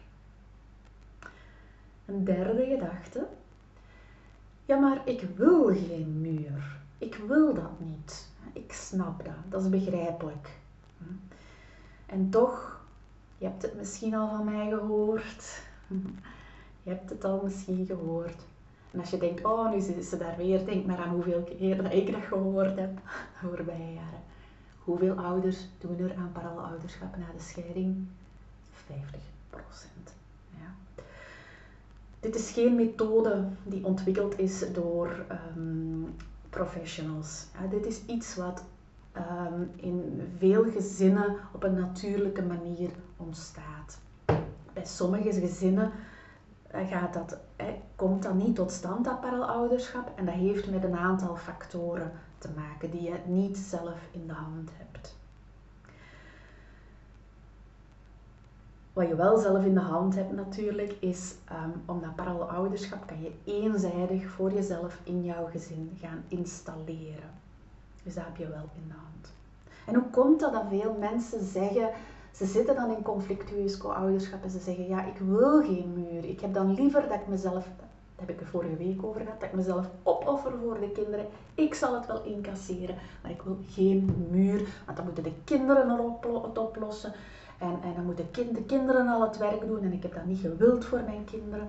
Een 2.04 2.24
derde 2.24 2.66
gedachte. 2.66 3.26
Ja, 4.64 4.78
maar 4.78 5.08
ik 5.08 5.20
wil 5.36 5.66
geen 5.66 6.20
muur. 6.20 6.80
Ik 6.98 7.14
wil 7.14 7.54
dat 7.54 7.80
niet. 7.80 8.28
Ik 8.52 8.72
snap 8.72 9.24
dat. 9.24 9.34
Dat 9.48 9.62
is 9.62 9.68
begrijpelijk. 9.68 10.58
En 12.06 12.30
toch, 12.30 12.80
je 13.38 13.44
hebt 13.44 13.62
het 13.62 13.74
misschien 13.74 14.14
al 14.14 14.28
van 14.28 14.44
mij 14.44 14.68
gehoord. 14.68 15.62
Je 16.82 16.92
hebt 16.92 17.10
het 17.10 17.24
al 17.24 17.40
misschien 17.44 17.86
gehoord. 17.86 18.44
En 18.90 19.00
als 19.00 19.10
je 19.10 19.18
denkt, 19.18 19.44
oh, 19.44 19.70
nu 19.70 19.76
is 19.76 20.08
ze 20.08 20.16
daar 20.16 20.36
weer, 20.36 20.64
denk 20.64 20.86
maar 20.86 20.98
aan 20.98 21.14
hoeveel 21.14 21.42
keer 21.42 21.82
dat 21.82 21.92
ik 21.92 22.12
dat 22.12 22.22
gehoord 22.22 22.76
heb 22.78 22.98
voorbije 23.34 23.92
jaren. 23.92 24.20
Hoeveel 24.78 25.14
ouders 25.14 25.68
doen 25.78 25.98
er 25.98 26.14
aan 26.14 26.32
parallelouderschap 26.32 27.16
na 27.16 27.26
de 27.36 27.42
scheiding? 27.42 28.06
50 28.72 29.20
Ja. 30.50 30.96
Dit 32.20 32.34
is 32.34 32.50
geen 32.50 32.74
methode 32.74 33.48
die 33.64 33.84
ontwikkeld 33.84 34.38
is 34.38 34.72
door 34.72 35.24
ehm, 35.28 36.02
professionals. 36.50 37.46
Dit 37.70 37.86
is 37.86 38.04
iets 38.06 38.36
wat 38.36 38.64
ehm, 39.12 39.62
in 39.76 40.22
veel 40.38 40.64
gezinnen 40.64 41.36
op 41.52 41.62
een 41.62 41.74
natuurlijke 41.74 42.42
manier 42.42 42.90
ontstaat. 43.16 43.98
Bij 44.72 44.84
sommige 44.86 45.32
gezinnen 45.32 45.92
eh, 46.66 46.88
gaat 46.88 47.12
dat, 47.14 47.38
komt 47.96 48.22
dat 48.22 48.34
niet 48.34 48.54
tot 48.54 48.72
stand, 48.72 49.04
dat. 49.04 49.24
En 50.14 50.24
dat 50.24 50.34
heeft 50.34 50.70
met 50.70 50.84
een 50.84 50.96
aantal 50.96 51.36
factoren 51.36 52.12
te 52.38 52.48
maken 52.56 52.90
die 52.90 53.02
je 53.02 53.18
niet 53.26 53.58
zelf 53.58 53.98
in 54.10 54.26
de 54.26 54.32
hand 54.32 54.70
hebt. 54.76 55.16
Wat 58.92 59.08
je 59.08 59.16
wel 59.16 59.38
zelf 59.38 59.64
in 59.64 59.74
de 59.74 59.80
hand 59.80 60.14
hebt 60.14 60.32
natuurlijk, 60.32 60.96
is 61.00 61.34
um, 61.52 61.82
om 61.86 62.00
dat 62.00 62.14
parallelouderschap 62.14 63.06
kan 63.06 63.22
je 63.22 63.32
eenzijdig 63.44 64.26
voor 64.26 64.52
jezelf 64.52 65.00
in 65.02 65.24
jouw 65.24 65.46
gezin 65.46 65.96
gaan 66.00 66.24
installeren. 66.28 67.30
Dus 68.02 68.14
dat 68.14 68.24
heb 68.24 68.36
je 68.36 68.48
wel 68.48 68.68
in 68.76 68.88
de 68.88 68.94
hand. 68.94 69.32
En 69.86 69.94
hoe 69.94 70.10
komt 70.10 70.40
dat 70.40 70.52
dat 70.52 70.64
veel 70.68 70.96
mensen 70.98 71.44
zeggen, 71.44 71.90
ze 72.36 72.46
zitten 72.46 72.74
dan 72.74 72.90
in 72.90 73.02
conflictueus 73.02 73.76
co-ouderschap 73.76 74.42
en 74.42 74.50
ze 74.50 74.58
zeggen, 74.58 74.88
ja, 74.88 75.04
ik 75.04 75.18
wil 75.18 75.62
geen 75.62 75.92
muur. 75.94 76.24
Ik 76.24 76.40
heb 76.40 76.54
dan 76.54 76.74
liever 76.74 77.02
dat 77.02 77.20
ik 77.20 77.26
mezelf, 77.26 77.64
daar 77.64 78.26
heb 78.26 78.30
ik 78.30 78.40
er 78.40 78.46
vorige 78.46 78.76
week 78.76 79.04
over 79.04 79.20
gehad, 79.20 79.40
dat 79.40 79.48
ik 79.48 79.54
mezelf 79.54 79.88
opoffer 80.02 80.52
voor 80.62 80.80
de 80.80 80.90
kinderen. 80.90 81.26
Ik 81.54 81.74
zal 81.74 81.94
het 81.94 82.06
wel 82.06 82.24
incasseren, 82.24 82.96
maar 83.22 83.30
ik 83.30 83.42
wil 83.42 83.58
geen 83.68 84.26
muur, 84.30 84.68
want 84.84 84.96
dan 84.96 85.06
moeten 85.06 85.24
de 85.24 85.32
kinderen 85.44 85.88
het 86.42 86.58
oplossen. 86.58 87.12
En, 87.58 87.78
en 87.82 87.94
dan 87.94 88.04
moeten 88.04 88.28
de 88.32 88.64
kinderen 88.66 89.08
al 89.08 89.22
het 89.22 89.36
werk 89.36 89.66
doen 89.66 89.82
en 89.82 89.92
ik 89.92 90.02
heb 90.02 90.14
dat 90.14 90.24
niet 90.24 90.40
gewild 90.40 90.84
voor 90.84 91.02
mijn 91.06 91.24
kinderen. 91.24 91.68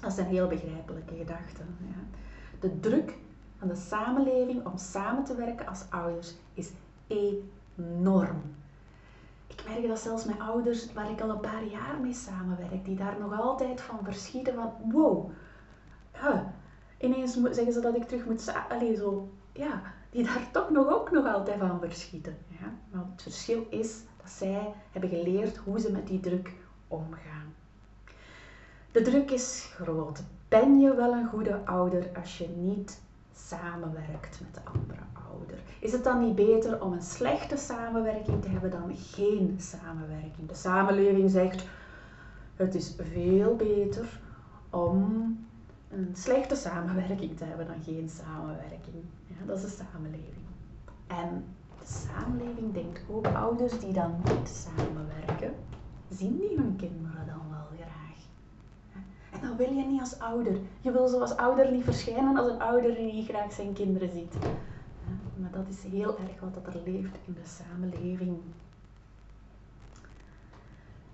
Dat 0.00 0.12
zijn 0.12 0.26
heel 0.26 0.48
begrijpelijke 0.48 1.14
gedachten. 1.14 1.76
Ja. 1.78 2.18
De 2.60 2.80
druk 2.80 3.14
van 3.58 3.68
de 3.68 3.76
samenleving 3.76 4.66
om 4.66 4.78
samen 4.78 5.24
te 5.24 5.34
werken 5.34 5.66
als 5.66 5.84
ouders 5.90 6.34
is 6.54 6.70
enorm. 7.06 8.42
Ik 9.60 9.68
merk 9.68 9.88
dat 9.88 9.98
zelfs 9.98 10.24
mijn 10.24 10.40
ouders, 10.40 10.92
waar 10.92 11.10
ik 11.10 11.20
al 11.20 11.30
een 11.30 11.40
paar 11.40 11.64
jaar 11.64 11.98
mee 12.00 12.14
samenwerk, 12.14 12.84
die 12.84 12.96
daar 12.96 13.16
nog 13.20 13.40
altijd 13.40 13.80
van 13.80 13.98
verschieten 14.02 14.54
van 14.54 14.72
wow, 14.92 15.30
ja, 16.12 16.52
ineens 16.98 17.32
zeggen 17.32 17.72
ze 17.72 17.80
dat 17.80 17.96
ik 17.96 18.04
terug 18.04 18.24
moet 18.24 18.54
alleen 18.68 18.96
zo, 18.96 19.28
ja, 19.52 19.82
die 20.10 20.24
daar 20.24 20.48
toch 20.52 20.70
nog 20.70 20.88
ook 20.92 21.10
nog 21.10 21.26
altijd 21.26 21.58
van 21.58 21.80
verschieten. 21.80 22.36
Maar 22.90 23.04
het 23.12 23.22
verschil 23.22 23.66
is 23.70 23.98
dat 24.22 24.30
zij 24.30 24.72
hebben 24.92 25.10
geleerd 25.10 25.56
hoe 25.56 25.80
ze 25.80 25.92
met 25.92 26.06
die 26.06 26.20
druk 26.20 26.52
omgaan. 26.88 27.54
De 28.92 29.02
druk 29.02 29.30
is 29.30 29.70
groot. 29.74 30.22
Ben 30.48 30.80
je 30.80 30.94
wel 30.94 31.12
een 31.12 31.28
goede 31.28 31.64
ouder 31.64 32.10
als 32.16 32.38
je 32.38 32.48
niet 32.48 33.00
samenwerkt 33.34 34.40
met 34.40 34.54
de 34.54 34.60
andere 34.64 35.00
Is 35.80 35.92
het 35.92 36.04
dan 36.04 36.24
niet 36.24 36.34
beter 36.34 36.82
om 36.82 36.92
een 36.92 37.02
slechte 37.02 37.56
samenwerking 37.56 38.42
te 38.42 38.48
hebben 38.48 38.70
dan 38.70 38.96
geen 38.96 39.56
samenwerking? 39.58 40.48
De 40.48 40.54
samenleving 40.54 41.30
zegt 41.30 41.64
het 42.56 42.74
is 42.74 42.94
veel 43.12 43.56
beter 43.56 44.20
om 44.70 45.38
een 45.90 46.10
slechte 46.12 46.54
samenwerking 46.54 47.36
te 47.36 47.44
hebben 47.44 47.66
dan 47.66 47.82
geen 47.84 48.08
samenwerking. 48.08 49.04
Ja, 49.26 49.46
dat 49.46 49.56
is 49.56 49.62
de 49.62 49.84
samenleving. 49.92 50.46
En 51.06 51.44
de 51.78 51.86
samenleving 51.86 52.72
denkt 52.74 53.00
ook 53.10 53.26
ouders 53.26 53.78
die 53.78 53.92
dan 53.92 54.14
niet 54.24 54.48
samenwerken, 54.48 55.54
zien 56.10 56.38
die 56.38 56.56
hun 56.56 56.76
kinderen 56.76 57.26
dan 57.26 57.42
wel 57.50 57.66
graag. 57.76 58.18
En 59.30 59.48
dat 59.48 59.56
wil 59.56 59.72
je 59.72 59.86
niet 59.86 60.00
als 60.00 60.18
ouder. 60.18 60.58
Je 60.80 60.90
wil 60.90 61.08
zoals 61.08 61.36
ouder 61.36 61.72
niet 61.72 61.84
verschijnen 61.84 62.36
als 62.36 62.52
een 62.52 62.60
ouder 62.60 62.94
die 62.94 63.12
niet 63.12 63.28
graag 63.28 63.52
zijn 63.52 63.72
kinderen 63.72 64.10
ziet. 64.10 64.34
Dat 65.52 65.68
is 65.68 65.82
heel 65.90 66.18
erg 66.18 66.40
wat 66.40 66.74
er 66.74 66.80
leeft 66.84 67.16
in 67.26 67.34
de 67.34 67.48
samenleving. 67.48 68.38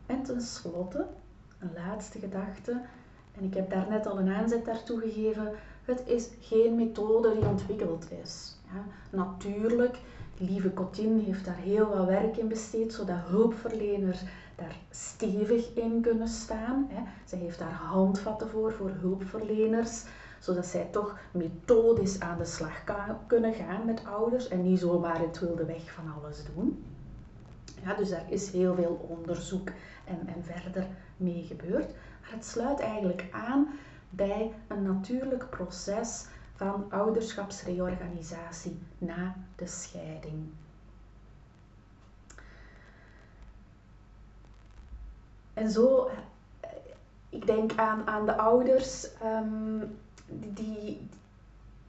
En 0.06 0.22
tenslotte, 0.22 1.06
een 1.58 1.70
laatste 1.74 2.18
gedachte, 2.18 2.80
en 3.32 3.44
ik 3.44 3.54
heb 3.54 3.70
daarnet 3.70 4.06
al 4.06 4.18
een 4.18 4.32
aanzet 4.32 4.64
daartoe 4.64 5.00
gegeven, 5.00 5.52
het 5.84 6.02
is 6.06 6.28
geen 6.40 6.74
methode 6.74 7.34
die 7.34 7.48
ontwikkeld 7.48 8.06
is. 8.22 8.56
Natuurlijk 9.10 9.98
Lieve 10.38 10.74
Cotin 10.74 11.18
heeft 11.18 11.44
daar 11.44 11.56
heel 11.56 11.88
wat 11.88 12.06
werk 12.06 12.36
in 12.36 12.48
besteed, 12.48 12.92
zodat 12.92 13.16
hulpverleners 13.26 14.20
daar 14.56 14.76
stevig 14.90 15.74
in 15.74 16.00
kunnen 16.00 16.28
staan. 16.28 16.88
Ze 17.24 17.36
heeft 17.36 17.58
daar 17.58 17.72
handvatten 17.72 18.48
voor, 18.50 18.72
voor 18.72 18.90
hulpverleners, 18.90 20.04
zodat 20.46 20.66
zij 20.66 20.88
toch 20.90 21.18
methodisch 21.30 22.20
aan 22.20 22.38
de 22.38 22.44
slag 22.44 22.84
kunnen 23.26 23.54
gaan 23.54 23.84
met 23.84 24.04
ouders 24.04 24.48
en 24.48 24.62
niet 24.62 24.78
zomaar 24.78 25.20
het 25.20 25.38
wilde 25.38 25.64
weg 25.64 25.92
van 25.92 26.12
alles 26.20 26.44
doen. 26.54 26.84
Ja, 27.82 27.94
dus 27.94 28.08
daar 28.10 28.32
is 28.32 28.50
heel 28.50 28.74
veel 28.74 29.06
onderzoek 29.08 29.68
en, 30.04 30.28
en 30.34 30.44
verder 30.44 30.86
mee 31.16 31.44
gebeurd. 31.44 31.94
Maar 32.20 32.30
het 32.30 32.44
sluit 32.44 32.80
eigenlijk 32.80 33.28
aan 33.30 33.68
bij 34.10 34.52
een 34.68 34.82
natuurlijk 34.82 35.50
proces 35.50 36.26
van 36.54 36.86
ouderschapsreorganisatie 36.90 38.78
na 38.98 39.34
de 39.56 39.66
scheiding. 39.66 40.48
En 45.54 45.70
zo, 45.70 46.10
ik 47.28 47.46
denk 47.46 47.76
aan, 47.76 48.06
aan 48.06 48.26
de 48.26 48.36
ouders 48.36 49.12
ehm, 49.18 49.80
die, 50.28 51.08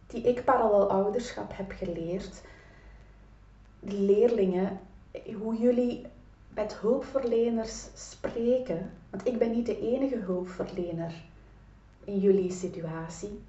die 0.08 0.21
ik 0.21 0.43
parallel 0.43 0.89
ouderschap 0.89 1.52
heb 1.56 1.71
geleerd. 1.71 2.41
De 3.80 4.00
leerlingen, 4.00 4.80
hoe 5.41 5.58
jullie 5.58 6.06
met 6.58 6.76
hulpverleners 6.80 7.88
spreken. 7.93 8.91
Want 9.10 9.28
ik 9.28 9.38
ben 9.38 9.52
niet 9.52 9.65
de 9.65 9.80
enige 9.80 10.17
hulpverlener 10.17 11.13
in 12.04 12.19
jullie 12.19 12.52
situatie. 12.52 13.39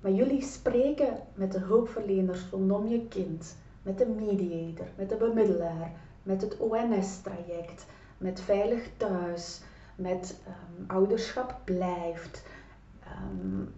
Maar 0.00 0.12
jullie 0.12 0.42
spreken 0.42 1.18
met 1.34 1.52
de 1.52 1.58
hulpverleners 1.58 2.40
rondom 2.50 2.88
je 2.88 3.06
kind, 3.08 3.56
met 3.82 3.98
de 3.98 4.06
mediator, 4.06 4.86
met 4.96 5.08
de 5.08 5.16
bemiddelaar, 5.16 5.92
met 6.22 6.42
het 6.42 6.56
ONS-traject, 6.56 7.86
met 8.18 8.40
Veilig 8.40 8.88
Thuis, 8.96 9.60
met 9.94 10.38
um, 10.46 10.84
Ouderschap 10.86 11.60
Blijft, 11.64 12.42
um, 13.22 13.72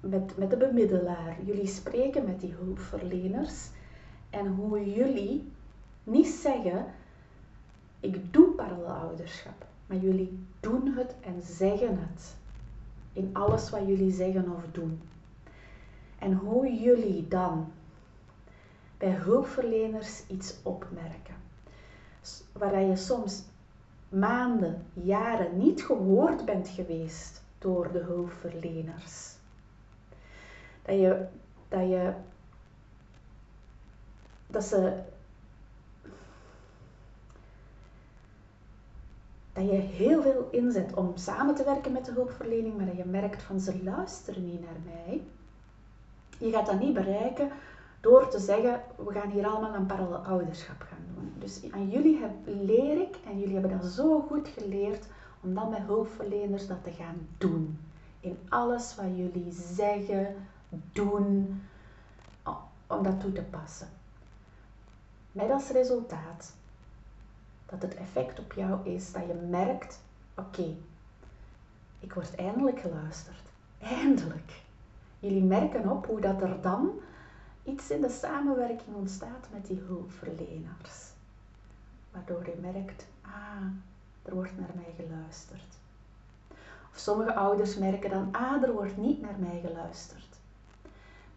met, 0.00 0.36
met 0.36 0.50
de 0.50 0.56
bemiddelaar. 0.56 1.36
Jullie 1.44 1.66
spreken 1.66 2.24
met 2.24 2.40
die 2.40 2.54
hulpverleners 2.58 3.68
en 4.30 4.46
hoe 4.46 4.92
jullie 4.94 5.52
niet 6.04 6.26
zeggen, 6.26 6.86
ik 8.00 8.32
doe 8.32 8.46
parallelouderschap, 8.46 9.66
maar 9.86 9.98
jullie 9.98 10.46
doen 10.60 10.94
het 10.96 11.14
en 11.20 11.42
zeggen 11.42 11.98
het 12.00 12.36
in 13.12 13.30
alles 13.32 13.70
wat 13.70 13.86
jullie 13.86 14.12
zeggen 14.12 14.52
of 14.56 14.62
doen. 14.72 15.00
En 16.18 16.32
hoe 16.32 16.74
jullie 16.74 17.28
dan 17.28 17.72
bij 18.98 19.10
hulpverleners 19.12 20.22
iets 20.26 20.54
opmerken. 20.62 21.34
Waar 22.52 22.80
je 22.80 22.96
soms 22.96 23.42
maanden, 24.14 24.86
jaren 24.92 25.58
niet 25.58 25.82
gehoord 25.84 26.44
bent 26.44 26.68
geweest 26.68 27.42
door 27.58 27.92
de 27.92 27.98
hulpverleners. 27.98 29.32
Dat 30.82 30.98
je, 30.98 31.26
dat 31.68 31.88
je, 31.88 32.12
dat 34.46 34.64
ze 34.64 35.02
dat 39.52 39.64
je 39.64 39.76
heel 39.76 40.22
veel 40.22 40.48
inzet 40.50 40.94
om 40.94 41.12
samen 41.14 41.54
te 41.54 41.64
werken 41.64 41.92
met 41.92 42.04
de 42.04 42.12
hulpverlening, 42.12 42.76
maar 42.76 42.86
dat 42.86 42.96
je 42.96 43.04
merkt 43.04 43.42
van 43.42 43.60
ze 43.60 43.82
luisteren 43.82 44.46
niet 44.46 44.60
naar 44.60 44.80
mij. 44.84 45.22
Je 46.38 46.50
gaat 46.50 46.66
dat 46.66 46.80
niet 46.80 46.94
bereiken 46.94 47.50
door 48.04 48.28
te 48.28 48.38
zeggen, 48.38 48.80
we 48.96 49.12
gaan 49.12 49.30
hier 49.30 49.46
allemaal 49.46 49.74
een 49.74 49.86
parallel 49.86 50.18
ouderschap 50.18 50.82
gaan 50.88 51.04
doen. 51.14 51.32
Dus 51.38 51.60
aan 51.70 51.90
jullie 51.90 52.18
heb, 52.18 52.30
leer 52.44 53.00
ik, 53.00 53.16
en 53.26 53.38
jullie 53.38 53.58
hebben 53.58 53.78
dat 53.78 53.90
zo 53.90 54.20
goed 54.20 54.48
geleerd, 54.48 55.06
om 55.40 55.54
dan 55.54 55.70
met 55.70 55.78
hulpverleners 55.78 56.66
dat 56.66 56.84
te 56.84 56.90
gaan 56.90 57.28
doen. 57.38 57.78
In 58.20 58.38
alles 58.48 58.94
wat 58.96 59.06
jullie 59.16 59.52
zeggen, 59.52 60.36
doen, 60.92 61.60
om 62.86 63.02
dat 63.02 63.20
toe 63.20 63.32
te 63.32 63.42
passen. 63.42 63.88
Met 65.32 65.50
als 65.50 65.68
resultaat 65.68 66.52
dat 67.66 67.82
het 67.82 67.94
effect 67.94 68.38
op 68.38 68.52
jou 68.52 68.88
is 68.88 69.12
dat 69.12 69.26
je 69.26 69.34
merkt, 69.34 70.00
oké, 70.34 70.74
ik 72.00 72.12
word 72.12 72.34
eindelijk 72.34 72.80
geluisterd. 72.80 73.42
Eindelijk. 73.78 74.62
Jullie 75.18 75.44
merken 75.44 75.90
op 75.90 76.06
hoe 76.06 76.20
dat 76.20 76.42
er 76.42 76.60
dan 76.60 76.90
iets 77.64 77.90
in 77.90 78.00
de 78.00 78.08
samenwerking 78.08 78.96
ontstaat 78.96 79.46
met 79.52 79.66
die 79.66 79.82
hulpverleners. 79.86 81.12
Waardoor 82.10 82.44
je 82.44 82.56
merkt, 82.60 83.06
ah, 83.20 83.66
er 84.22 84.34
wordt 84.34 84.58
naar 84.58 84.70
mij 84.74 85.06
geluisterd. 85.06 85.76
Of 86.92 86.98
sommige 86.98 87.34
ouders 87.34 87.76
merken 87.76 88.10
dan, 88.10 88.28
ah, 88.32 88.62
er 88.62 88.72
wordt 88.72 88.96
niet 88.96 89.20
naar 89.20 89.38
mij 89.38 89.60
geluisterd. 89.66 90.36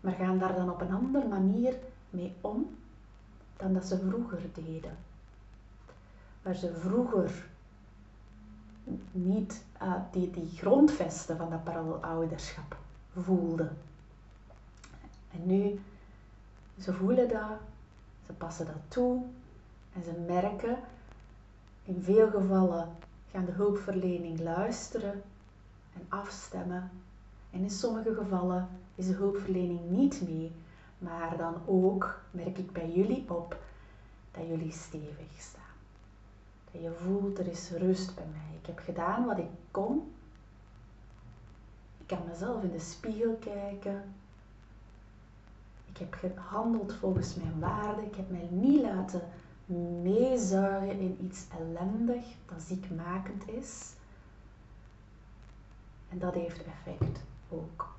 Maar 0.01 0.13
gaan 0.13 0.39
daar 0.39 0.55
dan 0.55 0.69
op 0.69 0.81
een 0.81 0.93
andere 0.93 1.27
manier 1.27 1.75
mee 2.09 2.33
om 2.41 2.77
dan 3.57 3.73
dat 3.73 3.85
ze 3.85 3.99
vroeger 3.99 4.41
deden. 4.53 4.97
Waar 6.41 6.55
ze 6.55 6.75
vroeger 6.75 7.47
niet 9.11 9.63
uh, 9.81 9.93
die, 10.11 10.31
die 10.31 10.49
grondvesten 10.55 11.37
van 11.37 11.49
dat 11.49 11.63
parallelouderschap 11.63 12.77
voelden. 13.21 13.77
En 15.31 15.45
nu, 15.45 15.79
ze 16.79 16.93
voelen 16.93 17.29
dat, 17.29 17.59
ze 18.25 18.33
passen 18.33 18.65
dat 18.65 18.75
toe 18.87 19.23
en 19.93 20.03
ze 20.03 20.11
merken, 20.27 20.77
in 21.83 22.01
veel 22.01 22.29
gevallen 22.29 22.89
gaan 23.31 23.45
de 23.45 23.51
hulpverlening 23.51 24.39
luisteren 24.39 25.23
en 25.93 26.05
afstemmen. 26.09 26.91
En 27.51 27.59
in 27.59 27.69
sommige 27.69 28.13
gevallen 28.13 28.67
is 28.95 29.07
de 29.07 29.13
hulpverlening 29.13 29.89
niet 29.89 30.21
mee, 30.27 30.51
maar 30.97 31.37
dan 31.37 31.55
ook 31.65 32.19
merk 32.31 32.57
ik 32.57 32.71
bij 32.71 32.91
jullie 32.91 33.25
op 33.27 33.57
dat 34.31 34.47
jullie 34.47 34.71
stevig 34.71 35.31
staan. 35.37 35.61
Dat 36.71 36.81
je 36.81 36.91
voelt, 36.91 37.39
er 37.39 37.47
is 37.47 37.71
rust 37.71 38.15
bij 38.15 38.25
mij. 38.31 38.59
Ik 38.59 38.65
heb 38.65 38.79
gedaan 38.79 39.25
wat 39.25 39.37
ik 39.37 39.49
kon. 39.71 40.13
Ik 41.97 42.07
kan 42.07 42.27
mezelf 42.27 42.63
in 42.63 42.71
de 42.71 42.79
spiegel 42.79 43.37
kijken. 43.39 44.13
Ik 45.99 46.17
heb 46.21 46.37
gehandeld 46.37 46.93
volgens 46.93 47.35
mijn 47.35 47.59
waarden. 47.59 48.05
Ik 48.05 48.15
heb 48.15 48.29
mij 48.29 48.47
niet 48.51 48.81
laten 48.81 49.21
meezuigen 50.01 50.99
in 50.99 51.17
iets 51.25 51.45
ellendig 51.59 52.25
dat 52.45 52.61
ziekmakend 52.61 53.47
is. 53.49 53.93
En 56.09 56.19
dat 56.19 56.33
heeft 56.33 56.63
effect 56.65 57.19
ook. 57.49 57.95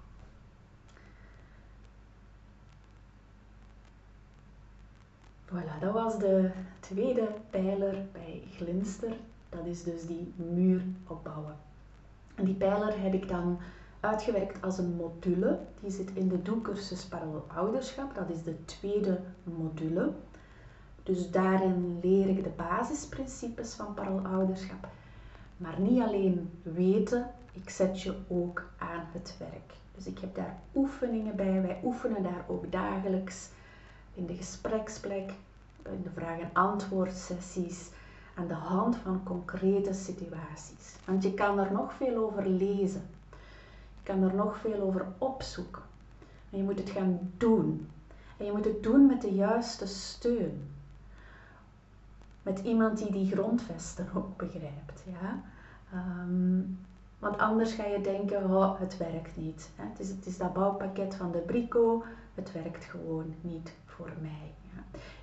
Voilà, 5.47 5.81
dat 5.81 5.93
was 5.93 6.19
de 6.19 6.51
tweede 6.81 7.35
pijler 7.51 8.07
bij 8.13 8.43
Glinster. 8.57 9.17
Dat 9.49 9.67
is 9.67 9.83
dus 9.83 10.07
die 10.07 10.35
muur 10.37 10.83
opbouwen. 11.07 11.57
En 12.35 12.45
die 12.45 12.55
pijler 12.55 13.01
heb 13.01 13.13
ik 13.13 13.29
dan 13.29 13.59
uitgewerkt 14.01 14.63
als 14.63 14.79
een 14.79 14.97
module. 14.97 15.59
Die 15.81 15.91
zit 15.91 16.11
in 16.15 16.29
de 16.29 16.43
doelcursus 16.43 17.05
Parallel 17.05 17.45
Ouderschap. 17.55 18.15
Dat 18.15 18.29
is 18.31 18.43
de 18.43 18.65
tweede 18.65 19.21
module. 19.45 20.13
Dus 21.03 21.31
daarin 21.31 21.99
leer 22.03 22.29
ik 22.29 22.45
de 22.45 22.53
basisprincipes 22.57 23.75
van 23.75 23.95
parallel 23.95 24.27
ouderschap. 24.27 24.89
Maar 25.57 25.81
niet 25.81 26.03
alleen 26.03 26.51
weten, 26.63 27.31
ik 27.53 27.71
zet 27.71 28.03
je 28.03 28.15
ook 28.29 28.65
aan 28.79 29.05
het 29.13 29.37
werk. 29.39 29.75
Dus 29.95 30.07
ik 30.07 30.19
heb 30.19 30.35
daar 30.35 30.59
oefeningen 30.75 31.37
bij. 31.37 31.63
Wij 31.63 31.81
oefenen 31.85 32.23
daar 32.23 32.45
ook 32.49 32.73
dagelijks 32.73 33.49
in 34.15 34.27
de 34.27 34.35
gespreksplek, 34.35 35.33
in 35.83 36.03
de 36.03 36.11
vraag- 36.11 36.41
en 36.41 36.51
antwoord 36.53 37.17
sessies, 37.17 37.91
aan 38.35 38.49
de 38.49 38.55
hand 38.55 38.97
van 38.97 39.23
concrete 39.25 39.95
situaties. 39.95 40.97
Want 41.05 41.23
je 41.23 41.35
kan 41.35 41.59
er 41.59 41.73
nog 41.73 41.93
veel 41.93 42.17
over 42.17 42.49
lezen. 42.49 43.03
Kan 44.09 44.23
er 44.23 44.35
nog 44.35 44.59
veel 44.59 44.81
over 44.81 45.07
opzoeken. 45.19 45.83
En 46.51 46.59
je 46.59 46.65
moet 46.65 46.79
het 46.79 46.91
gaan 46.91 47.33
doen. 47.37 47.91
En 48.37 48.47
je 48.47 48.53
moet 48.53 48.65
het 48.65 48.83
doen 48.83 49.07
met 49.07 49.21
de 49.21 49.35
juiste 49.35 49.87
steun. 49.87 50.69
Met 52.43 52.59
iemand 52.59 52.99
die 52.99 53.13
die 53.13 53.31
grondvesten 53.31 54.09
ook 54.15 54.37
begrijpt. 54.37 55.05
Ja? 55.05 55.41
Ehm, 55.93 56.61
want 57.19 57.39
anders 57.39 57.73
ga 57.73 57.85
je 57.85 58.01
denken, 58.01 58.51
oh, 58.51 58.81
het 58.81 58.97
werkt 58.97 59.37
niet. 59.37 59.71
Het, 59.75 60.01
is, 60.01 60.09
het 60.09 60.27
is 60.27 60.39
dat 60.39 60.53
bouwpakket 60.53 61.15
van 61.15 61.33
de 61.33 61.39
Brico, 61.39 62.05
het 62.35 62.53
werkt 62.53 62.85
gewoon 62.85 63.35
niet 63.41 63.75
voor 63.87 64.11
mij. 64.21 64.53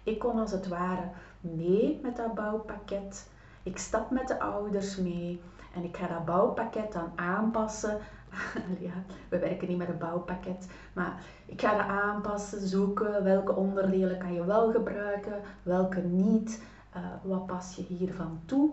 Ik 0.03 0.19
kom 0.19 0.39
als 0.39 0.51
het 0.51 0.67
ware 0.67 1.09
mee 1.41 1.99
met 2.01 2.15
dat 2.15 2.35
bouwpakket. 2.35 3.29
Ik 3.63 3.77
stap 3.77 4.09
met 4.09 4.27
de 4.27 4.39
ouders 4.39 4.95
mee 4.95 5.41
en 5.75 5.83
ik 5.83 5.97
ga 5.97 6.07
dat 6.07 6.25
bouwpakket 6.25 6.93
dan 6.93 7.11
aanpassen. 7.15 7.99
we 9.29 9.39
werken 9.39 9.67
niet 9.67 9.77
met 9.77 9.89
een 9.89 9.97
bouwpakket, 9.97 10.67
maar 10.93 11.23
ik 11.45 11.61
ga 11.61 11.71
dat 11.77 11.87
aanpassen, 11.87 12.67
zoeken 12.67 13.23
welke 13.23 13.55
onderdelen 13.55 14.17
kan 14.17 14.33
je 14.33 14.45
wel 14.45 14.71
gebruiken, 14.71 15.41
welke 15.63 16.01
niet. 16.01 16.63
Uh, 16.95 17.01
wat 17.23 17.45
pas 17.45 17.75
je 17.75 17.83
hiervan 17.83 18.39
toe? 18.45 18.69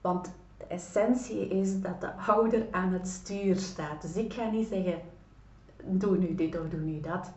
Want 0.00 0.30
de 0.56 0.64
essentie 0.64 1.48
is 1.48 1.80
dat 1.80 2.00
de 2.00 2.14
ouder 2.14 2.66
aan 2.70 2.92
het 2.92 3.08
stuur 3.08 3.56
staat. 3.56 4.02
Dus 4.02 4.16
ik 4.16 4.32
ga 4.32 4.50
niet 4.50 4.68
zeggen, 4.68 5.00
doe 5.84 6.16
nu 6.16 6.34
dit 6.34 6.60
of 6.60 6.68
doe 6.68 6.80
nu 6.80 7.00
dat 7.00 7.32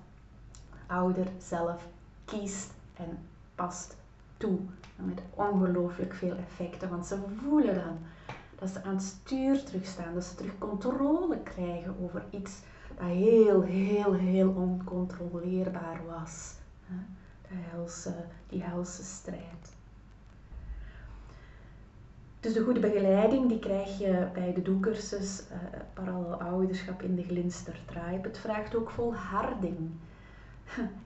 ouder 0.88 1.28
zelf 1.38 1.88
kiest 2.26 2.74
en 2.94 3.18
past 3.56 3.96
toe. 4.38 4.60
Met 4.96 5.22
ongelooflijk 5.34 6.14
veel 6.14 6.36
effecten, 6.36 6.90
want 6.90 7.06
ze 7.06 7.18
voelen 7.44 7.76
dan 7.76 7.98
dat 8.60 8.70
ze 8.70 8.84
aan 8.84 8.96
het 8.96 9.04
stuur 9.04 9.64
terugstaan, 9.64 10.14
dat 10.14 10.24
ze 10.24 10.36
terug 10.36 10.58
controle 10.58 11.40
krijgen 11.44 11.96
over 12.02 12.24
iets 12.30 12.60
dat 12.98 13.08
heel, 13.08 13.62
heel, 13.62 14.14
heel 14.14 14.50
oncontroleerbaar 14.50 16.02
was. 16.06 16.54
De 17.42 17.56
helse, 17.56 18.16
die 18.48 18.64
helse 18.64 19.04
strijd. 19.04 19.76
Dus 22.40 22.54
de 22.54 22.64
goede 22.64 22.80
begeleiding 22.80 23.50
die 23.50 23.60
krijg 23.60 23.98
je 23.98 24.28
bij 24.34 24.54
de 24.54 24.62
doelcursus 24.62 25.44
uh, 25.52 25.58
Parallel 25.94 26.42
Ouderschap 26.42 27.02
in 27.02 27.16
de 27.16 27.24
Glinster. 27.24 27.80
Het 28.22 28.38
vraagt 28.38 28.76
ook 28.76 28.90
volharding. 28.90 29.92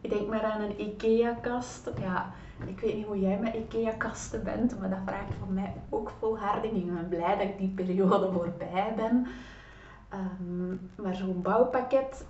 Ik 0.01 0.09
denk 0.09 0.27
maar 0.27 0.43
aan 0.43 0.61
een 0.61 0.81
IKEA-kast. 0.81 1.89
Ja, 1.99 2.33
ik 2.65 2.79
weet 2.79 2.95
niet 2.95 3.05
hoe 3.05 3.19
jij 3.19 3.39
met 3.39 3.53
IKEA-kasten 3.53 4.43
bent, 4.43 4.79
maar 4.79 4.89
dat 4.89 4.99
vraagt 5.05 5.33
voor 5.39 5.53
mij 5.53 5.73
ook 5.89 6.11
volharding. 6.19 6.75
Ik 6.75 6.93
ben 6.93 7.09
blij 7.09 7.37
dat 7.37 7.47
ik 7.47 7.57
die 7.57 7.69
periode 7.69 8.31
voorbij 8.31 8.93
ben. 8.95 9.27
Um, 10.13 10.89
maar 10.95 11.15
zo'n 11.15 11.41
bouwpakket, 11.41 12.25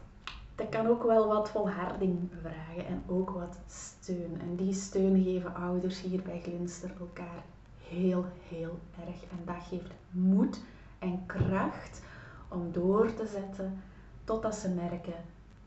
dat 0.55 0.69
kan 0.69 0.87
ook 0.87 1.03
wel 1.03 1.27
wat 1.27 1.49
volharding 1.49 2.31
vragen 2.41 2.85
en 2.87 3.03
ook 3.07 3.29
wat 3.29 3.57
steun. 3.67 4.41
En 4.41 4.55
die 4.55 4.73
steun 4.73 5.23
geven 5.23 5.55
ouders 5.55 6.01
hier 6.01 6.21
bij 6.21 6.41
Glinster 6.43 6.91
elkaar 6.99 7.43
heel, 7.87 8.25
heel 8.49 8.79
erg. 9.07 9.23
En 9.31 9.39
dat 9.45 9.63
geeft 9.69 9.93
moed 10.09 10.61
en 10.99 11.23
kracht 11.25 12.03
om 12.47 12.71
door 12.71 13.13
te 13.13 13.25
zetten 13.25 13.81
totdat 14.23 14.55
ze 14.55 14.69
merken, 14.69 15.23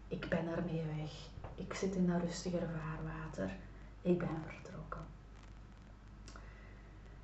ik 0.09 0.27
ben 0.29 0.48
ermee 0.57 0.83
weg 0.96 1.33
ik 1.55 1.75
zit 1.75 1.95
in 1.95 2.11
een 2.11 2.21
rustiger 2.21 2.61
vaarwater. 2.61 3.57
Ik 4.03 4.19
ben 4.19 4.43
vertrokken. 4.47 5.01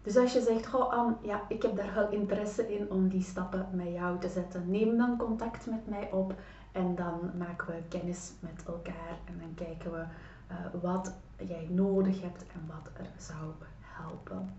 Dus 0.03 0.16
als 0.16 0.33
je 0.33 0.40
zegt, 0.40 0.66
goh 0.66 0.93
Anne, 0.93 1.14
ja, 1.23 1.43
ik 1.49 1.62
heb 1.62 1.77
daar 1.77 1.95
wel 1.95 2.11
interesse 2.11 2.75
in 2.75 2.90
om 2.90 3.09
die 3.09 3.23
stappen 3.23 3.69
met 3.73 3.93
jou 3.93 4.19
te 4.19 4.29
zetten, 4.29 4.71
neem 4.71 4.97
dan 4.97 5.16
contact 5.16 5.66
met 5.66 5.88
mij 5.88 6.11
op 6.12 6.35
en 6.73 6.95
dan 6.95 7.31
maken 7.38 7.66
we 7.66 7.83
kennis 7.88 8.33
met 8.40 8.62
elkaar 8.66 9.19
en 9.25 9.38
dan 9.38 9.55
kijken 9.55 9.93
we 9.93 10.05
uh, 10.51 10.57
wat 10.83 11.14
jij 11.37 11.66
nodig 11.71 12.21
hebt 12.23 12.45
en 12.53 12.66
wat 12.66 12.90
er 12.97 13.11
zou 13.16 13.51
helpen. 13.81 14.55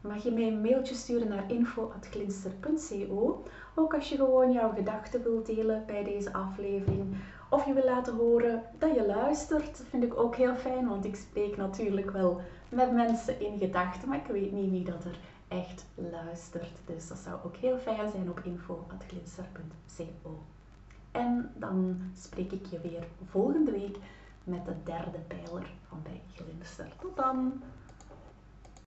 Mag 0.00 0.22
je 0.22 0.30
mij 0.30 0.46
een 0.46 0.60
mailtje 0.60 0.94
sturen 0.94 1.28
naar 1.28 1.50
info.glinster.co, 1.50 3.44
ook 3.74 3.94
als 3.94 4.08
je 4.08 4.16
gewoon 4.16 4.52
jouw 4.52 4.72
gedachten 4.72 5.22
wilt 5.22 5.46
delen 5.46 5.82
bij 5.86 6.04
deze 6.04 6.32
aflevering 6.32 7.16
of 7.52 7.66
je 7.66 7.72
wil 7.72 7.84
laten 7.84 8.14
horen 8.14 8.62
dat 8.78 8.94
je 8.94 9.06
luistert, 9.06 9.78
dat 9.78 9.86
vind 9.88 10.04
ik 10.04 10.16
ook 10.16 10.36
heel 10.36 10.54
fijn, 10.54 10.88
want 10.88 11.04
ik 11.04 11.16
spreek 11.16 11.56
natuurlijk 11.56 12.10
wel 12.10 12.40
met 12.68 12.92
mensen 12.92 13.40
in 13.40 13.58
gedachten, 13.58 14.08
maar 14.08 14.18
ik 14.18 14.26
weet 14.26 14.52
niet 14.52 14.70
wie 14.70 14.84
dat 14.84 15.04
er 15.04 15.18
echt 15.48 15.86
luistert. 15.94 16.78
Dus 16.84 17.08
dat 17.08 17.18
zou 17.18 17.38
ook 17.44 17.56
heel 17.56 17.78
fijn 17.78 18.10
zijn 18.10 18.30
op 18.30 18.40
info.glinster.co. 18.44 20.42
En 21.10 21.52
dan 21.54 22.00
spreek 22.16 22.52
ik 22.52 22.66
je 22.66 22.80
weer 22.80 23.06
volgende 23.24 23.70
week 23.70 23.96
met 24.44 24.64
de 24.64 24.74
derde 24.84 25.18
pijler 25.18 25.70
van 25.88 26.02
bij 26.02 26.22
Glinster. 26.34 26.88
Tot 27.00 27.16
dan! 27.16 27.62